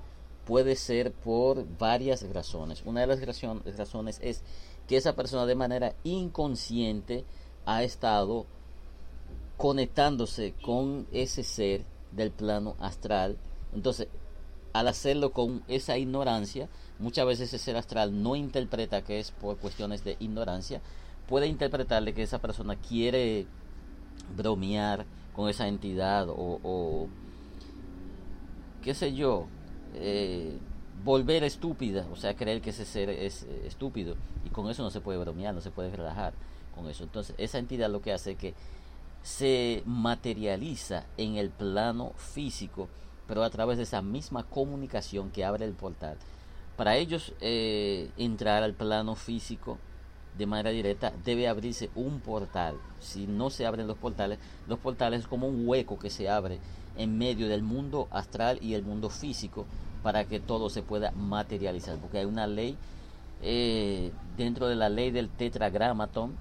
puede 0.45 0.75
ser 0.75 1.11
por 1.11 1.65
varias 1.77 2.23
razones. 2.33 2.83
Una 2.85 3.01
de 3.01 3.07
las 3.07 3.21
razones 3.77 4.19
es 4.21 4.43
que 4.87 4.97
esa 4.97 5.15
persona 5.15 5.45
de 5.45 5.55
manera 5.55 5.95
inconsciente 6.03 7.25
ha 7.65 7.83
estado 7.83 8.45
conectándose 9.61 10.55
con 10.63 11.05
ese 11.11 11.43
ser 11.43 11.85
del 12.11 12.31
plano 12.31 12.75
astral. 12.79 13.37
Entonces, 13.75 14.07
al 14.73 14.87
hacerlo 14.87 15.33
con 15.33 15.61
esa 15.67 15.99
ignorancia, 15.99 16.67
muchas 16.97 17.27
veces 17.27 17.49
ese 17.53 17.63
ser 17.63 17.77
astral 17.77 18.23
no 18.23 18.35
interpreta 18.35 19.03
que 19.03 19.19
es 19.19 19.29
por 19.29 19.57
cuestiones 19.57 20.03
de 20.03 20.17
ignorancia, 20.19 20.81
puede 21.27 21.45
interpretarle 21.45 22.15
que 22.15 22.23
esa 22.23 22.39
persona 22.39 22.75
quiere 22.75 23.45
bromear 24.35 25.05
con 25.35 25.47
esa 25.47 25.67
entidad 25.67 26.25
o, 26.27 27.07
qué 28.81 28.95
sé 28.95 29.13
yo, 29.13 29.45
eh, 29.93 30.57
volver 31.03 31.43
estúpida, 31.43 32.07
o 32.11 32.15
sea, 32.15 32.35
creer 32.35 32.61
que 32.61 32.71
ese 32.71 32.85
ser 32.85 33.11
es 33.11 33.43
eh, 33.43 33.67
estúpido 33.67 34.15
y 34.43 34.49
con 34.49 34.71
eso 34.71 34.81
no 34.81 34.89
se 34.89 35.01
puede 35.01 35.19
bromear, 35.19 35.53
no 35.53 35.61
se 35.61 35.69
puede 35.69 35.95
relajar 35.95 36.33
con 36.73 36.89
eso. 36.89 37.03
Entonces, 37.03 37.35
esa 37.37 37.59
entidad 37.59 37.91
lo 37.91 38.01
que 38.01 38.11
hace 38.11 38.31
es 38.31 38.37
que 38.39 38.55
se 39.23 39.83
materializa 39.85 41.05
en 41.17 41.35
el 41.35 41.49
plano 41.49 42.13
físico, 42.17 42.89
pero 43.27 43.43
a 43.43 43.49
través 43.49 43.77
de 43.77 43.83
esa 43.83 44.01
misma 44.01 44.43
comunicación 44.43 45.31
que 45.31 45.45
abre 45.45 45.65
el 45.65 45.73
portal. 45.73 46.17
Para 46.75 46.95
ellos 46.97 47.33
eh, 47.41 48.09
entrar 48.17 48.63
al 48.63 48.73
plano 48.73 49.15
físico 49.15 49.77
de 50.37 50.45
manera 50.45 50.69
directa, 50.69 51.13
debe 51.23 51.47
abrirse 51.47 51.89
un 51.95 52.19
portal. 52.19 52.75
Si 52.99 53.27
no 53.27 53.49
se 53.49 53.65
abren 53.65 53.87
los 53.87 53.97
portales, 53.97 54.39
los 54.67 54.79
portales 54.79 55.21
es 55.21 55.27
como 55.27 55.47
un 55.47 55.67
hueco 55.67 55.99
que 55.99 56.09
se 56.09 56.29
abre 56.29 56.59
en 56.97 57.17
medio 57.17 57.47
del 57.47 57.63
mundo 57.63 58.07
astral 58.11 58.57
y 58.61 58.73
el 58.73 58.83
mundo 58.83 59.09
físico 59.09 59.65
para 60.03 60.25
que 60.25 60.39
todo 60.39 60.69
se 60.69 60.83
pueda 60.83 61.11
materializar. 61.11 61.97
Porque 61.97 62.19
hay 62.19 62.25
una 62.25 62.47
ley 62.47 62.77
eh, 63.41 64.11
dentro 64.37 64.67
de 64.67 64.75
la 64.75 64.89
ley 64.89 65.11
del 65.11 65.29
tetragramatón 65.29 66.35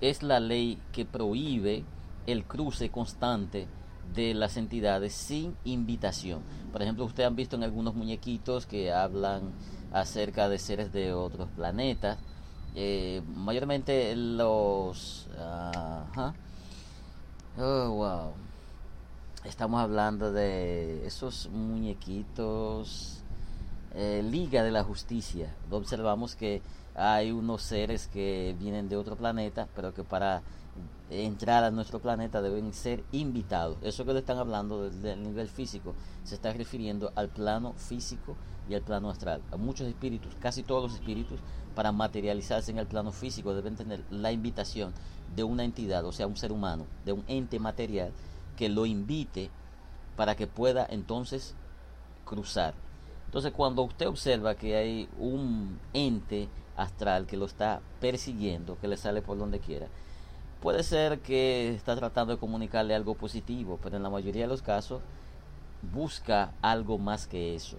es 0.00 0.22
la 0.22 0.40
ley 0.40 0.78
que 0.92 1.04
prohíbe 1.04 1.84
el 2.26 2.44
cruce 2.44 2.90
constante 2.90 3.66
de 4.14 4.34
las 4.34 4.56
entidades 4.56 5.14
sin 5.14 5.56
invitación. 5.64 6.42
Por 6.72 6.82
ejemplo, 6.82 7.04
ustedes 7.04 7.26
han 7.26 7.36
visto 7.36 7.56
en 7.56 7.62
algunos 7.62 7.94
muñequitos 7.94 8.66
que 8.66 8.92
hablan 8.92 9.52
acerca 9.92 10.48
de 10.48 10.58
seres 10.58 10.92
de 10.92 11.12
otros 11.12 11.48
planetas. 11.56 12.18
Eh, 12.74 13.22
mayormente 13.34 14.14
los... 14.16 15.28
Oh, 17.56 17.90
wow. 17.90 18.32
Estamos 19.44 19.80
hablando 19.80 20.32
de 20.32 21.06
esos 21.06 21.48
muñequitos 21.50 23.22
eh, 23.94 24.22
Liga 24.24 24.62
de 24.62 24.70
la 24.70 24.82
Justicia. 24.82 25.54
Observamos 25.70 26.34
que 26.34 26.62
hay 26.94 27.32
unos 27.32 27.62
seres 27.62 28.08
que 28.08 28.54
vienen 28.58 28.88
de 28.88 28.96
otro 28.96 29.16
planeta, 29.16 29.68
pero 29.74 29.92
que 29.94 30.04
para 30.04 30.42
entrar 31.10 31.64
a 31.64 31.70
nuestro 31.70 32.00
planeta 32.00 32.40
deben 32.40 32.72
ser 32.72 33.04
invitados. 33.12 33.76
Eso 33.82 34.04
que 34.04 34.12
le 34.12 34.20
están 34.20 34.38
hablando 34.38 34.90
del 34.90 35.22
nivel 35.22 35.48
físico 35.48 35.94
se 36.24 36.34
está 36.34 36.52
refiriendo 36.52 37.12
al 37.16 37.28
plano 37.28 37.74
físico 37.74 38.36
y 38.68 38.74
al 38.74 38.82
plano 38.82 39.10
astral. 39.10 39.42
A 39.52 39.56
muchos 39.56 39.86
espíritus, 39.86 40.34
casi 40.40 40.62
todos 40.62 40.84
los 40.84 40.94
espíritus, 40.94 41.40
para 41.74 41.92
materializarse 41.92 42.70
en 42.70 42.78
el 42.78 42.86
plano 42.86 43.12
físico 43.12 43.54
deben 43.54 43.76
tener 43.76 44.04
la 44.10 44.32
invitación 44.32 44.92
de 45.34 45.42
una 45.42 45.64
entidad, 45.64 46.04
o 46.04 46.12
sea, 46.12 46.26
un 46.26 46.36
ser 46.36 46.52
humano, 46.52 46.86
de 47.04 47.12
un 47.12 47.24
ente 47.26 47.58
material 47.58 48.12
que 48.56 48.68
lo 48.68 48.86
invite 48.86 49.50
para 50.16 50.36
que 50.36 50.46
pueda 50.46 50.86
entonces 50.88 51.54
cruzar. 52.24 52.74
Entonces, 53.34 53.52
cuando 53.52 53.82
usted 53.82 54.06
observa 54.06 54.54
que 54.54 54.76
hay 54.76 55.08
un 55.18 55.80
ente 55.92 56.48
astral 56.76 57.26
que 57.26 57.36
lo 57.36 57.46
está 57.46 57.80
persiguiendo, 58.00 58.78
que 58.78 58.86
le 58.86 58.96
sale 58.96 59.22
por 59.22 59.36
donde 59.36 59.58
quiera. 59.58 59.88
Puede 60.62 60.84
ser 60.84 61.18
que 61.18 61.74
está 61.74 61.96
tratando 61.96 62.32
de 62.32 62.38
comunicarle 62.38 62.94
algo 62.94 63.16
positivo, 63.16 63.80
pero 63.82 63.96
en 63.96 64.04
la 64.04 64.08
mayoría 64.08 64.42
de 64.42 64.48
los 64.48 64.62
casos 64.62 65.02
busca 65.92 66.54
algo 66.62 66.96
más 66.98 67.26
que 67.26 67.56
eso. 67.56 67.76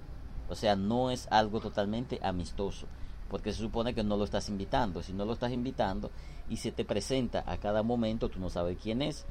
O 0.50 0.55
sea, 0.55 0.75
no 0.75 1.09
es 1.09 1.25
algo 1.31 1.62
totalmente 1.62 2.19
amistoso, 2.21 2.88
porque 3.29 3.53
se 3.53 3.59
supone 3.59 3.95
que 3.95 4.03
no 4.03 4.17
lo 4.17 4.25
estás 4.25 4.50
invitando. 4.50 5.03
Si 5.03 5.13
no 5.13 5.24
lo 5.24 5.31
estás 5.31 5.53
invitando 5.53 6.12
y 6.50 6.57
se 6.57 6.74
te 6.74 6.83
presenta 6.83 7.45
a 7.47 7.55
cada 7.59 7.81
momento, 7.81 8.27
tú 8.27 8.41
no 8.41 8.50
sabes 8.50 8.77
quién 8.83 9.01
es, 9.01 9.25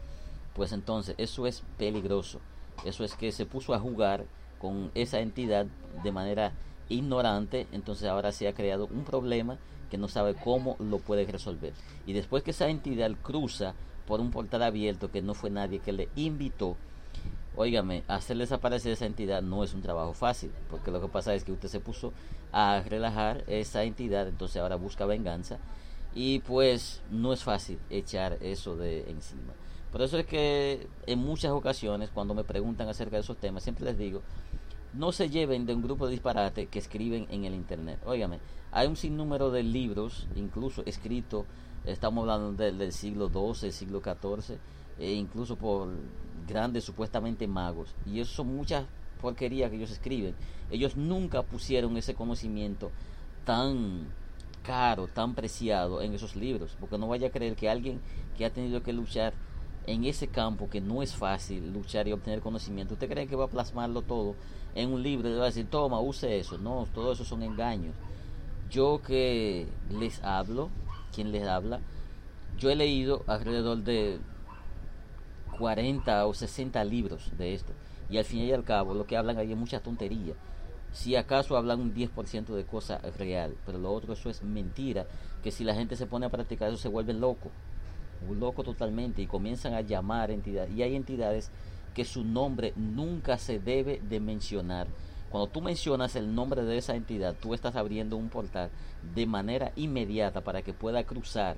pues 0.54 0.73
entonces 0.73 1.16
eso 1.19 1.47
es 1.47 1.64
peligroso. 1.76 2.40
Eso 2.87 3.04
es 3.04 3.14
que 3.14 3.31
se 3.31 3.45
puso 3.45 3.75
a 3.75 3.78
jugar 3.78 4.25
con 4.64 4.90
esa 4.94 5.21
entidad 5.21 5.66
de 6.02 6.11
manera 6.11 6.52
ignorante, 6.88 7.66
entonces 7.73 8.09
ahora 8.09 8.33
se 8.33 8.49
ha 8.49 8.54
creado 8.54 8.88
un 8.90 9.04
problema 9.04 9.59
que 9.90 9.99
no 9.99 10.09
sabe 10.09 10.35
cómo 10.35 10.76
lo 10.78 11.00
puede 11.00 11.26
resolver. 11.26 11.75
Y 12.06 12.14
después 12.14 12.42
que 12.42 12.52
esa 12.52 12.71
entidad 12.71 13.11
cruza 13.23 13.75
por 14.06 14.21
un 14.21 14.30
portal 14.30 14.62
abierto 14.62 15.11
que 15.11 15.21
no 15.21 15.35
fue 15.35 15.50
nadie 15.50 15.80
que 15.80 15.92
le 15.92 16.09
invitó, 16.16 16.76
óigame, 17.56 18.04
hacer 18.09 18.38
desaparecer 18.38 18.92
esa 18.92 19.04
entidad 19.04 19.42
no 19.42 19.64
es 19.64 19.75
un 19.75 19.83
trabajo 19.83 20.14
fácil, 20.14 20.50
porque 20.71 20.90
lo 20.90 21.02
que 21.02 21.09
pasa 21.09 21.35
es 21.35 21.44
que 21.44 21.52
usted 21.52 21.68
se 21.68 21.80
puso 21.80 22.14
a 22.50 22.83
relajar 22.88 23.44
esa 23.47 23.85
entidad, 23.85 24.26
entonces 24.26 24.62
ahora 24.62 24.76
busca 24.76 25.04
venganza 25.04 25.59
y 26.14 26.38
pues 26.38 27.02
no 27.11 27.35
es 27.35 27.42
fácil 27.42 27.78
echar 27.90 28.38
eso 28.40 28.76
de 28.76 29.11
encima. 29.11 29.52
Por 29.92 30.02
eso 30.02 30.18
es 30.18 30.26
que 30.26 30.88
en 31.06 31.21
muchas 31.21 31.52
ocasiones 31.52 32.11
cuando 32.12 32.35
me 32.35 32.42
preguntan 32.42 32.88
acerca 32.88 33.14
de 33.14 33.23
esos 33.23 33.37
temas, 33.37 33.62
siempre 33.62 33.85
les 33.85 33.97
digo, 33.97 34.23
no 34.95 35.13
se 35.13 35.29
lleven 35.29 35.67
de 35.67 35.75
un 35.75 35.83
grupo 35.83 36.07
de 36.07 36.13
disparate 36.13 36.67
que 36.67 36.79
escriben 36.79 37.27
en 37.31 37.45
el 37.45 37.55
internet. 37.55 38.01
Óigame, 38.05 38.39
hay 38.73 38.87
un 38.87 38.97
sinnúmero 38.97 39.51
de 39.51 39.63
libros, 39.63 40.27
incluso 40.37 40.83
escritos 40.87 41.47
estamos 41.85 42.23
hablando 42.23 42.53
del 42.53 42.93
siglo 42.93 43.29
XII, 43.29 43.71
siglo 43.73 44.01
XIV, 44.01 44.59
e 44.99 45.13
incluso 45.13 45.57
por 45.57 45.89
grandes 46.47 46.85
supuestamente 46.85 47.47
magos. 47.47 47.95
Y 48.07 48.21
eso 48.21 48.35
son 48.35 48.55
muchas 48.55 48.87
porquerías 49.21 49.71
que 49.71 49.77
ellos 49.77 49.91
escriben. 49.91 50.35
Ellos 50.71 50.97
nunca 50.97 51.43
pusieron 51.43 51.97
ese 51.97 52.15
conocimiento 52.15 52.91
tan 53.45 54.09
caro, 54.63 55.09
tan 55.09 55.35
preciado 55.35 56.01
en 56.03 56.15
esos 56.15 56.37
libros, 56.37 56.77
porque 56.81 56.99
no 56.99 57.09
vaya 57.09 57.29
a 57.29 57.31
creer 57.31 57.55
que 57.55 57.69
alguien 57.69 58.01
que 58.37 58.45
ha 58.45 58.53
tenido 58.53 58.83
que 58.83 58.93
luchar 58.93 59.35
en 59.87 60.05
ese 60.05 60.29
campo 60.29 60.71
que 60.71 60.81
no 60.81 61.03
es 61.03 61.14
fácil 61.14 61.73
luchar 61.73 62.09
y 62.09 62.12
obtener 62.12 62.41
conocimiento, 62.41 62.95
¿usted 62.95 63.09
cree 63.09 63.26
que 63.26 63.37
va 63.37 63.45
a 63.45 63.49
plasmarlo 63.49 64.03
todo 64.03 64.35
en 64.75 64.93
un 64.93 65.03
libro 65.03 65.29
y 65.29 65.35
va 65.35 65.43
a 65.43 65.47
decir, 65.47 65.67
toma, 65.69 66.00
use 66.00 66.38
eso? 66.38 66.59
No, 66.59 66.87
todo 66.95 67.12
eso 67.12 67.25
son 67.25 67.43
engaños. 67.43 67.95
Yo 68.71 69.00
que 69.07 69.67
les 69.91 70.23
hablo, 70.23 70.71
quien 71.14 71.33
les 71.33 71.47
habla, 71.47 71.81
yo 72.59 72.71
he 72.71 72.76
leído 72.76 73.23
alrededor 73.26 73.79
de 73.79 74.19
40 75.59 76.26
o 76.26 76.35
60 76.35 76.83
libros 76.85 77.31
de 77.37 77.55
esto. 77.55 77.73
Y 78.11 78.19
al 78.19 78.25
fin 78.25 78.41
y 78.41 78.53
al 78.53 78.64
cabo, 78.64 78.95
lo 78.95 79.07
que 79.07 79.17
hablan 79.17 79.38
ahí 79.38 79.53
es 79.53 79.59
mucha 79.59 79.81
tontería. 79.81 80.35
Si 80.93 81.17
acaso 81.17 81.57
hablan 81.57 81.81
un 81.81 81.95
10% 81.95 82.55
de 82.55 82.64
cosa 82.64 82.99
real, 83.19 83.57
pero 83.67 83.79
lo 83.79 83.93
otro 83.93 84.12
eso 84.12 84.31
es 84.31 84.43
mentira, 84.43 85.07
que 85.43 85.50
si 85.50 85.64
la 85.64 85.75
gente 85.75 85.97
se 85.97 86.07
pone 86.07 86.26
a 86.26 86.31
practicar 86.31 86.69
eso 86.69 86.79
se 86.79 86.88
vuelve 86.88 87.12
loco, 87.12 87.50
loco 88.28 88.62
totalmente 88.62 89.23
y 89.23 89.26
comienzan 89.26 89.75
a 89.75 89.81
llamar 89.81 90.31
entidades. 90.31 90.73
Y 90.75 90.83
hay 90.83 90.97
entidades 90.97 91.50
que 91.95 92.04
su 92.04 92.25
nombre 92.25 92.73
nunca 92.76 93.38
se 93.38 93.61
debe 93.61 94.00
de 94.09 94.21
mencionar. 94.21 94.87
Cuando 95.31 95.49
tú 95.49 95.61
mencionas 95.61 96.16
el 96.16 96.35
nombre 96.35 96.62
de 96.62 96.78
esa 96.78 96.95
entidad, 96.95 97.35
tú 97.40 97.54
estás 97.54 97.76
abriendo 97.76 98.16
un 98.16 98.28
portal 98.28 98.71
de 99.14 99.26
manera 99.26 99.73
inmediata 99.76 100.43
para 100.43 100.62
que 100.62 100.73
pueda 100.73 101.02
cruzar 101.04 101.57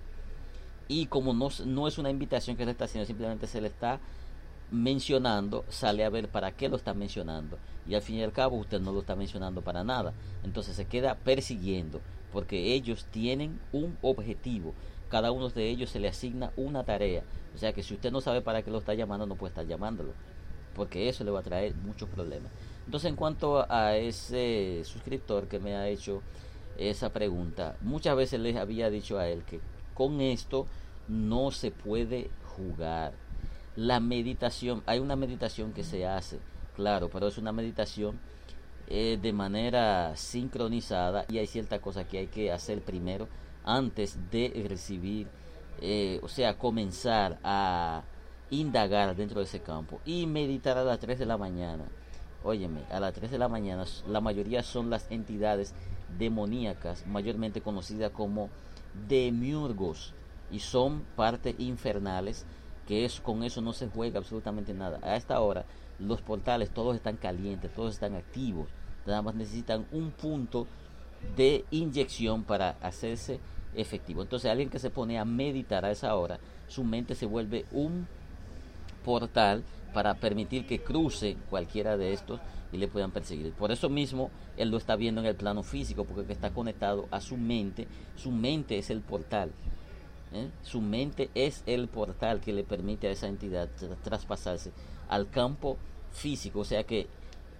y 0.88 1.06
como 1.06 1.34
no, 1.34 1.48
no 1.64 1.88
es 1.88 1.98
una 1.98 2.10
invitación 2.10 2.56
que 2.56 2.64
se 2.64 2.70
está 2.70 2.84
haciendo, 2.84 3.06
simplemente 3.06 3.46
se 3.46 3.60
le 3.60 3.68
está 3.68 3.98
mencionando, 4.70 5.64
sale 5.68 6.04
a 6.04 6.10
ver 6.10 6.28
para 6.28 6.52
qué 6.52 6.68
lo 6.68 6.76
está 6.76 6.94
mencionando. 6.94 7.58
Y 7.88 7.94
al 7.94 8.02
fin 8.02 8.16
y 8.16 8.22
al 8.22 8.32
cabo 8.32 8.56
usted 8.56 8.80
no 8.80 8.92
lo 8.92 9.00
está 9.00 9.16
mencionando 9.16 9.62
para 9.62 9.84
nada. 9.84 10.12
Entonces 10.44 10.76
se 10.76 10.86
queda 10.86 11.16
persiguiendo, 11.16 12.00
porque 12.32 12.74
ellos 12.74 13.06
tienen 13.10 13.60
un 13.72 13.96
objetivo. 14.02 14.74
Cada 15.08 15.30
uno 15.30 15.48
de 15.48 15.68
ellos 15.68 15.90
se 15.90 16.00
le 16.00 16.08
asigna 16.08 16.52
una 16.56 16.84
tarea. 16.84 17.22
O 17.54 17.58
sea 17.58 17.72
que 17.72 17.82
si 17.82 17.94
usted 17.94 18.10
no 18.10 18.20
sabe 18.20 18.42
para 18.42 18.62
qué 18.62 18.70
lo 18.70 18.78
está 18.78 18.94
llamando, 18.94 19.26
no 19.26 19.36
puede 19.36 19.50
estar 19.50 19.66
llamándolo. 19.66 20.12
Porque 20.74 21.08
eso 21.08 21.24
le 21.24 21.30
va 21.30 21.40
a 21.40 21.44
traer 21.44 21.74
muchos 21.74 22.08
problemas. 22.08 22.50
Entonces 22.84 23.10
en 23.10 23.16
cuanto 23.16 23.70
a 23.70 23.96
ese 23.96 24.82
suscriptor 24.84 25.48
que 25.48 25.58
me 25.58 25.74
ha 25.74 25.88
hecho 25.88 26.22
esa 26.78 27.12
pregunta, 27.12 27.76
muchas 27.80 28.16
veces 28.16 28.40
les 28.40 28.56
había 28.56 28.90
dicho 28.90 29.18
a 29.18 29.28
él 29.28 29.42
que 29.44 29.60
con 29.94 30.20
esto 30.20 30.66
no 31.08 31.50
se 31.50 31.70
puede 31.70 32.30
jugar. 32.44 33.12
La 33.74 34.00
meditación, 34.00 34.82
hay 34.86 34.98
una 34.98 35.16
meditación 35.16 35.72
que 35.72 35.84
se 35.84 36.06
hace, 36.06 36.38
claro, 36.74 37.08
pero 37.10 37.28
es 37.28 37.38
una 37.38 37.52
meditación 37.52 38.18
eh, 38.88 39.18
de 39.20 39.32
manera 39.32 40.14
sincronizada 40.16 41.24
y 41.28 41.38
hay 41.38 41.46
cierta 41.46 41.80
cosa 41.80 42.06
que 42.06 42.18
hay 42.18 42.26
que 42.28 42.52
hacer 42.52 42.82
primero 42.82 43.28
antes 43.66 44.18
de 44.30 44.66
recibir, 44.68 45.26
eh, 45.82 46.20
o 46.22 46.28
sea, 46.28 46.56
comenzar 46.56 47.38
a 47.44 48.02
indagar 48.48 49.14
dentro 49.16 49.40
de 49.40 49.44
ese 49.44 49.60
campo 49.60 50.00
y 50.06 50.24
meditar 50.26 50.78
a 50.78 50.84
las 50.84 50.98
3 51.00 51.18
de 51.18 51.26
la 51.26 51.36
mañana. 51.36 51.84
Óyeme, 52.44 52.80
a 52.90 53.00
las 53.00 53.12
3 53.12 53.30
de 53.30 53.38
la 53.38 53.48
mañana 53.48 53.84
la 54.08 54.20
mayoría 54.20 54.62
son 54.62 54.88
las 54.88 55.10
entidades 55.10 55.74
demoníacas, 56.16 57.06
mayormente 57.06 57.60
conocidas 57.60 58.12
como 58.12 58.48
demiurgos 59.08 60.14
y 60.50 60.60
son 60.60 61.02
partes 61.16 61.56
infernales 61.58 62.46
que 62.86 63.04
es 63.04 63.20
con 63.20 63.42
eso 63.42 63.60
no 63.60 63.72
se 63.72 63.88
juega 63.88 64.18
absolutamente 64.18 64.72
nada. 64.72 65.00
A 65.02 65.16
esta 65.16 65.40
hora 65.40 65.64
los 65.98 66.22
portales 66.22 66.70
todos 66.70 66.94
están 66.94 67.16
calientes, 67.16 67.74
todos 67.74 67.94
están 67.94 68.14
activos. 68.14 68.68
Nada 69.06 69.22
más 69.22 69.34
necesitan 69.34 69.86
un 69.90 70.12
punto 70.12 70.66
de 71.36 71.64
inyección 71.70 72.44
para 72.44 72.76
hacerse 72.80 73.40
efectivo. 73.76 74.22
Entonces 74.22 74.50
alguien 74.50 74.70
que 74.70 74.78
se 74.78 74.90
pone 74.90 75.18
a 75.18 75.24
meditar 75.24 75.84
a 75.84 75.90
esa 75.90 76.14
hora, 76.16 76.38
su 76.68 76.84
mente 76.84 77.14
se 77.14 77.26
vuelve 77.26 77.64
un 77.72 78.06
portal 79.04 79.62
para 79.94 80.14
permitir 80.14 80.66
que 80.66 80.82
cruce 80.82 81.36
cualquiera 81.48 81.96
de 81.96 82.12
estos 82.12 82.40
y 82.72 82.76
le 82.78 82.88
puedan 82.88 83.12
perseguir. 83.12 83.52
Por 83.52 83.70
eso 83.70 83.88
mismo 83.88 84.30
él 84.56 84.70
lo 84.70 84.76
está 84.76 84.96
viendo 84.96 85.20
en 85.20 85.26
el 85.26 85.36
plano 85.36 85.62
físico, 85.62 86.04
porque 86.04 86.32
está 86.32 86.50
conectado 86.50 87.06
a 87.10 87.20
su 87.20 87.36
mente. 87.36 87.86
Su 88.16 88.30
mente 88.30 88.78
es 88.78 88.90
el 88.90 89.00
portal. 89.00 89.52
¿eh? 90.32 90.48
Su 90.62 90.80
mente 90.80 91.30
es 91.34 91.62
el 91.66 91.88
portal 91.88 92.40
que 92.40 92.52
le 92.52 92.64
permite 92.64 93.08
a 93.08 93.12
esa 93.12 93.28
entidad 93.28 93.68
traspasarse 94.02 94.72
al 95.08 95.30
campo 95.30 95.78
físico. 96.12 96.60
O 96.60 96.64
sea 96.64 96.84
que 96.84 97.06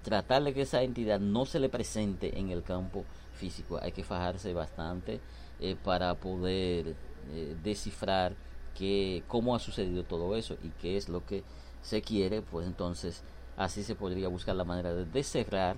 tratar 0.02 0.42
de 0.44 0.52
que 0.52 0.62
esa 0.62 0.83
entidad 0.83 1.20
no 1.20 1.46
se 1.46 1.61
le 1.61 1.68
presente 1.68 2.38
en 2.38 2.50
el 2.50 2.62
campo 2.62 3.05
físico. 3.35 3.79
Hay 3.81 3.92
que 3.92 4.05
fajarse 4.05 4.52
bastante 4.52 5.20
eh, 5.61 5.77
para 5.83 6.14
poder 6.14 6.95
eh, 7.33 7.57
descifrar 7.62 8.35
que, 8.75 9.23
cómo 9.29 9.55
ha 9.55 9.59
sucedido 9.59 10.05
todo 10.05 10.37
eso 10.37 10.57
y 10.62 10.69
qué 10.81 10.97
es 10.97 11.09
lo 11.09 11.25
que 11.25 11.45
se 11.83 12.03
quiere. 12.03 12.42
Pues 12.42 12.66
entonces 12.66 13.23
Así 13.57 13.83
se 13.83 13.95
podría 13.95 14.29
buscar 14.29 14.55
la 14.55 14.64
manera 14.64 14.92
de 14.92 15.23
cerrar 15.23 15.77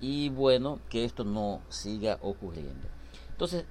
y 0.00 0.30
bueno, 0.30 0.78
que 0.88 1.04
esto 1.04 1.24
no 1.24 1.60
siga 1.68 2.18
ocurriendo. 2.22 2.88
Entonces, 3.32 3.66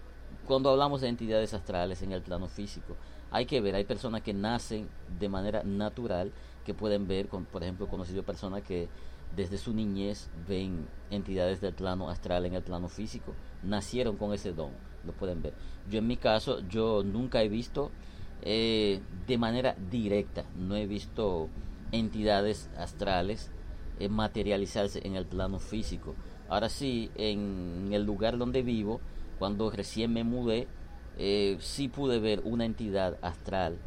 cuando 0.45 0.69
hablamos 0.69 1.01
de 1.01 1.07
entidades 1.07 1.55
astrales 1.55 2.03
en 2.03 2.11
el 2.11 2.21
plano 2.21 2.47
físico, 2.47 2.95
hay 3.31 3.47
que 3.47 3.59
ver, 3.59 3.73
hay 3.73 3.85
personas 3.85 4.21
que 4.21 4.33
nacen 4.33 4.87
de 5.19 5.29
manera 5.29 5.63
natural, 5.63 6.31
que 6.63 6.75
pueden 6.75 7.07
ver, 7.07 7.27
con, 7.27 7.45
por 7.45 7.63
ejemplo, 7.63 7.87
he 7.87 7.89
conocido 7.89 8.21
personas 8.21 8.61
que 8.61 8.87
desde 9.35 9.57
su 9.57 9.73
niñez 9.73 10.29
ven 10.47 10.87
entidades 11.09 11.59
del 11.59 11.73
plano 11.73 12.09
astral 12.09 12.45
en 12.45 12.53
el 12.53 12.61
plano 12.61 12.87
físico, 12.87 13.33
nacieron 13.63 14.17
con 14.17 14.33
ese 14.33 14.53
don, 14.53 14.71
lo 15.05 15.13
pueden 15.13 15.41
ver. 15.41 15.53
Yo 15.89 15.99
en 15.99 16.07
mi 16.07 16.17
caso, 16.17 16.61
yo 16.67 17.03
nunca 17.03 17.41
he 17.41 17.49
visto 17.49 17.91
eh, 18.41 19.01
de 19.27 19.37
manera 19.37 19.75
directa, 19.91 20.45
no 20.57 20.75
he 20.75 20.85
visto 20.87 21.49
entidades 21.91 22.69
astrales 22.77 23.51
eh, 23.99 24.07
materializarse 24.07 25.05
en 25.05 25.15
el 25.15 25.25
plano 25.25 25.59
físico. 25.59 26.15
Ahora 26.47 26.69
sí, 26.69 27.11
en 27.15 27.89
el 27.91 28.05
lugar 28.05 28.37
donde 28.37 28.61
vivo, 28.61 29.01
cuando 29.37 29.69
recién 29.69 30.13
me 30.13 30.23
mudé, 30.23 30.67
eh, 31.17 31.57
sí 31.59 31.89
pude 31.89 32.19
ver 32.19 32.41
una 32.45 32.63
entidad 32.63 33.17
astral, 33.21 33.77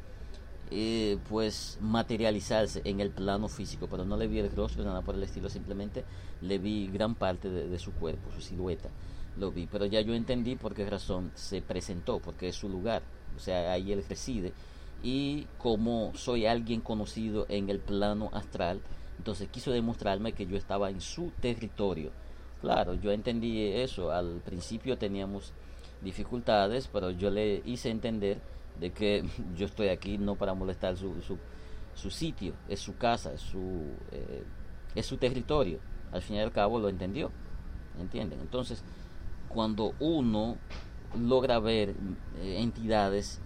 eh, 0.70 1.18
pues 1.28 1.78
materializarse 1.80 2.82
en 2.84 3.00
el 3.00 3.10
plano 3.10 3.48
físico, 3.48 3.88
pero 3.90 4.04
no 4.04 4.18
le 4.18 4.26
vi 4.26 4.38
el 4.38 4.54
rostro, 4.54 4.84
nada 4.84 5.00
por 5.00 5.14
el 5.14 5.22
estilo, 5.22 5.48
simplemente 5.48 6.04
le 6.42 6.58
vi 6.58 6.88
gran 6.88 7.14
parte 7.14 7.48
de, 7.48 7.68
de 7.68 7.78
su 7.78 7.92
cuerpo, 7.92 8.30
su 8.34 8.42
silueta, 8.42 8.90
lo 9.36 9.50
vi, 9.50 9.66
pero 9.66 9.86
ya 9.86 10.00
yo 10.00 10.14
entendí 10.14 10.56
por 10.56 10.74
qué 10.74 10.88
razón 10.88 11.32
se 11.34 11.62
presentó, 11.62 12.18
porque 12.18 12.48
es 12.48 12.56
su 12.56 12.68
lugar, 12.68 13.02
o 13.36 13.40
sea, 13.40 13.72
ahí 13.72 13.92
él 13.92 14.04
reside 14.08 14.52
y 15.02 15.46
como 15.58 16.12
soy 16.14 16.46
alguien 16.46 16.80
conocido 16.80 17.46
en 17.48 17.68
el 17.68 17.80
plano 17.80 18.30
astral, 18.32 18.80
entonces 19.18 19.48
quiso 19.48 19.72
demostrarme 19.72 20.32
que 20.32 20.46
yo 20.46 20.56
estaba 20.56 20.90
en 20.90 21.00
su 21.00 21.30
territorio. 21.40 22.10
Claro, 22.60 22.94
yo 22.94 23.10
entendí 23.10 23.66
eso, 23.66 24.12
al 24.12 24.40
principio 24.44 24.96
teníamos 24.96 25.52
dificultades, 26.00 26.88
pero 26.92 27.10
yo 27.10 27.30
le 27.30 27.62
hice 27.64 27.90
entender 27.90 28.40
de 28.78 28.90
que 28.90 29.24
yo 29.56 29.66
estoy 29.66 29.88
aquí 29.88 30.18
no 30.18 30.36
para 30.36 30.54
molestar 30.54 30.96
su, 30.96 31.20
su, 31.22 31.38
su 31.94 32.10
sitio, 32.10 32.54
es 32.68 32.80
su 32.80 32.96
casa, 32.96 33.32
es 33.32 33.40
su, 33.40 33.82
eh, 34.12 34.44
es 34.94 35.06
su 35.06 35.16
territorio. 35.16 35.78
Al 36.12 36.22
fin 36.22 36.36
y 36.36 36.40
al 36.40 36.52
cabo 36.52 36.78
lo 36.78 36.88
entendió, 36.88 37.30
¿entienden? 37.98 38.38
Entonces, 38.40 38.84
cuando 39.52 39.94
uno 40.00 40.56
logra 41.18 41.58
ver 41.58 41.94
eh, 42.40 42.56
entidades, 42.60 43.40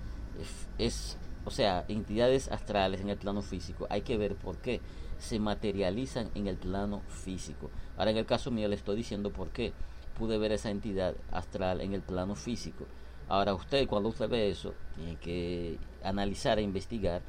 es 0.78 1.18
o 1.46 1.50
sea, 1.52 1.84
entidades 1.86 2.50
astrales 2.50 3.00
en 3.00 3.08
el 3.08 3.16
plano 3.16 3.40
físico, 3.40 3.86
hay 3.88 4.02
que 4.02 4.18
ver 4.18 4.34
por 4.34 4.58
qué 4.58 4.80
se 5.18 5.38
materializan 5.38 6.28
en 6.34 6.48
el 6.48 6.56
plano 6.56 7.02
físico. 7.08 7.70
Ahora, 7.96 8.10
en 8.10 8.16
el 8.16 8.26
caso 8.26 8.50
mío, 8.50 8.66
le 8.68 8.74
estoy 8.74 8.96
diciendo 8.96 9.30
por 9.30 9.50
qué 9.50 9.72
pude 10.18 10.38
ver 10.38 10.50
esa 10.50 10.70
entidad 10.70 11.14
astral 11.30 11.80
en 11.80 11.94
el 11.94 12.02
plano 12.02 12.34
físico. 12.34 12.84
Ahora, 13.28 13.54
usted, 13.54 13.86
cuando 13.86 14.08
usted 14.08 14.28
ve 14.28 14.50
eso, 14.50 14.74
tiene 14.96 15.16
que 15.16 15.78
analizar 16.02 16.58
e 16.58 16.62
investigar 16.62 17.22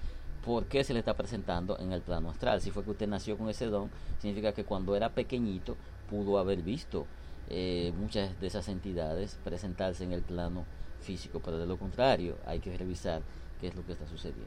por 0.43 0.65
qué 0.65 0.83
se 0.83 0.93
le 0.93 0.99
está 0.99 1.13
presentando 1.13 1.77
en 1.77 1.91
el 1.91 2.01
plano 2.01 2.31
astral. 2.31 2.59
Si 2.59 2.71
fue 2.71 2.83
que 2.83 2.91
usted 2.91 3.07
nació 3.07 3.37
con 3.37 3.49
ese 3.49 3.67
don, 3.67 3.91
significa 4.19 4.51
que 4.51 4.65
cuando 4.65 4.95
era 4.95 5.09
pequeñito 5.09 5.77
pudo 6.09 6.39
haber 6.39 6.63
visto 6.63 7.05
eh, 7.49 7.93
muchas 7.97 8.39
de 8.39 8.47
esas 8.47 8.67
entidades 8.67 9.37
presentarse 9.43 10.03
en 10.03 10.11
el 10.11 10.21
plano 10.21 10.65
físico, 11.01 11.41
pero 11.43 11.57
de 11.57 11.65
lo 11.65 11.77
contrario, 11.77 12.37
hay 12.45 12.59
que 12.59 12.77
revisar 12.77 13.21
qué 13.59 13.67
es 13.67 13.75
lo 13.75 13.85
que 13.85 13.93
está 13.93 14.07
sucediendo. 14.07 14.45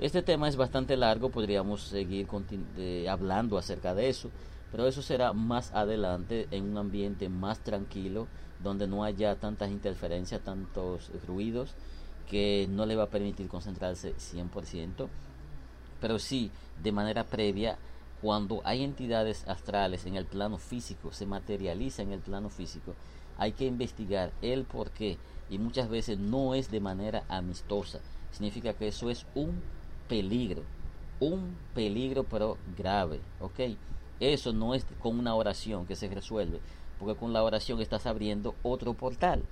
Este 0.00 0.22
tema 0.22 0.48
es 0.48 0.56
bastante 0.56 0.96
largo, 0.96 1.30
podríamos 1.30 1.82
seguir 1.82 2.26
hablando 3.08 3.58
acerca 3.58 3.94
de 3.94 4.08
eso, 4.08 4.30
pero 4.70 4.86
eso 4.86 5.02
será 5.02 5.32
más 5.32 5.72
adelante 5.72 6.48
en 6.50 6.64
un 6.64 6.78
ambiente 6.78 7.28
más 7.28 7.60
tranquilo, 7.60 8.26
donde 8.62 8.86
no 8.86 9.04
haya 9.04 9.36
tantas 9.36 9.70
interferencias, 9.70 10.40
tantos 10.40 11.10
ruidos 11.26 11.74
que 12.28 12.66
no 12.70 12.86
le 12.86 12.96
va 12.96 13.04
a 13.04 13.10
permitir 13.10 13.48
concentrarse 13.48 14.14
100%, 14.16 15.08
pero 16.00 16.18
sí 16.18 16.50
de 16.82 16.92
manera 16.92 17.24
previa 17.24 17.78
cuando 18.22 18.62
hay 18.64 18.84
entidades 18.84 19.44
astrales 19.48 20.06
en 20.06 20.14
el 20.14 20.26
plano 20.26 20.56
físico, 20.56 21.12
se 21.12 21.26
materializa 21.26 22.02
en 22.02 22.12
el 22.12 22.20
plano 22.20 22.50
físico, 22.50 22.94
hay 23.36 23.50
que 23.50 23.66
investigar 23.66 24.32
el 24.42 24.62
por 24.62 24.92
qué 24.92 25.18
y 25.50 25.58
muchas 25.58 25.88
veces 25.88 26.18
no 26.18 26.54
es 26.54 26.70
de 26.70 26.78
manera 26.78 27.24
amistosa. 27.28 27.98
Significa 28.30 28.74
que 28.74 28.86
eso 28.86 29.10
es 29.10 29.26
un 29.34 29.60
peligro, 30.08 30.62
un 31.18 31.56
peligro 31.74 32.22
pero 32.22 32.58
grave, 32.78 33.20
¿ok? 33.40 33.76
Eso 34.20 34.52
no 34.52 34.74
es 34.74 34.86
con 35.00 35.18
una 35.18 35.34
oración 35.34 35.84
que 35.84 35.96
se 35.96 36.06
resuelve, 36.06 36.60
porque 37.00 37.18
con 37.18 37.32
la 37.32 37.42
oración 37.42 37.80
estás 37.80 38.06
abriendo 38.06 38.54
otro 38.62 38.94
portal. 38.94 39.42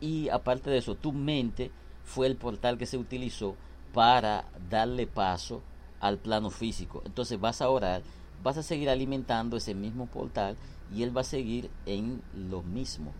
Y 0.00 0.30
aparte 0.30 0.70
de 0.70 0.78
eso, 0.78 0.94
tu 0.94 1.12
mente 1.12 1.70
fue 2.04 2.26
el 2.26 2.36
portal 2.36 2.78
que 2.78 2.86
se 2.86 2.96
utilizó 2.96 3.54
para 3.92 4.46
darle 4.70 5.06
paso 5.06 5.62
al 6.00 6.18
plano 6.18 6.50
físico. 6.50 7.02
Entonces 7.04 7.40
vas 7.40 7.62
a 7.62 7.70
orar, 7.70 8.02
vas 8.42 8.56
a 8.58 8.62
seguir 8.62 8.90
alimentando 8.90 9.56
ese 9.56 9.74
mismo 9.74 10.06
portal 10.06 10.56
y 10.94 11.02
él 11.02 11.16
va 11.16 11.22
a 11.22 11.24
seguir 11.24 11.70
en 11.86 12.22
lo 12.34 12.62
mismo. 12.62 13.12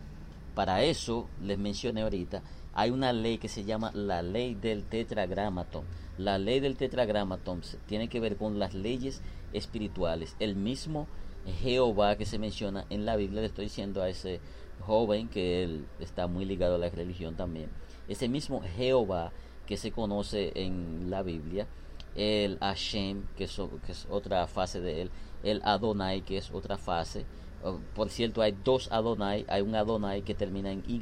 Para 0.55 0.83
eso, 0.83 1.27
les 1.41 1.57
mencioné 1.57 2.01
ahorita, 2.01 2.41
hay 2.73 2.91
una 2.91 3.13
ley 3.13 3.37
que 3.37 3.47
se 3.47 3.63
llama 3.63 3.91
la 3.93 4.21
ley 4.21 4.55
del 4.55 4.83
tetragramatón. 4.83 5.85
La 6.17 6.37
ley 6.37 6.59
del 6.59 6.75
tetragramatón 6.75 7.61
tiene 7.87 8.09
que 8.09 8.19
ver 8.19 8.37
con 8.37 8.59
las 8.59 8.73
leyes 8.73 9.21
espirituales. 9.53 10.35
El 10.39 10.55
mismo 10.55 11.07
Jehová 11.61 12.17
que 12.17 12.25
se 12.25 12.39
menciona 12.39 12.85
en 12.89 13.05
la 13.05 13.15
Biblia, 13.15 13.41
le 13.41 13.47
estoy 13.47 13.65
diciendo 13.65 14.01
a 14.01 14.09
ese 14.09 14.39
joven 14.81 15.29
que 15.29 15.63
él 15.63 15.85
está 15.99 16.27
muy 16.27 16.45
ligado 16.45 16.75
a 16.75 16.79
la 16.79 16.89
religión 16.89 17.35
también. 17.35 17.69
Ese 18.07 18.27
mismo 18.27 18.61
Jehová 18.75 19.31
que 19.65 19.77
se 19.77 19.91
conoce 19.91 20.51
en 20.55 21.09
la 21.09 21.21
Biblia, 21.21 21.67
el 22.15 22.57
Hashem, 22.59 23.23
que 23.35 23.45
es, 23.45 23.59
otra 24.09 24.47
fase 24.47 24.81
de 24.81 25.03
él, 25.03 25.11
el 25.43 25.61
Adonai, 25.63 26.21
que 26.21 26.37
es 26.37 26.51
otra 26.51 26.77
fase. 26.77 27.25
Oh, 27.63 27.79
por 27.93 28.09
cierto, 28.09 28.41
hay 28.41 28.55
dos 28.63 28.89
Adonai, 28.91 29.45
hay 29.49 29.61
un 29.61 29.75
Adonai 29.75 30.21
que 30.21 30.33
termina 30.33 30.71
en 30.71 30.83
Y 30.87 30.99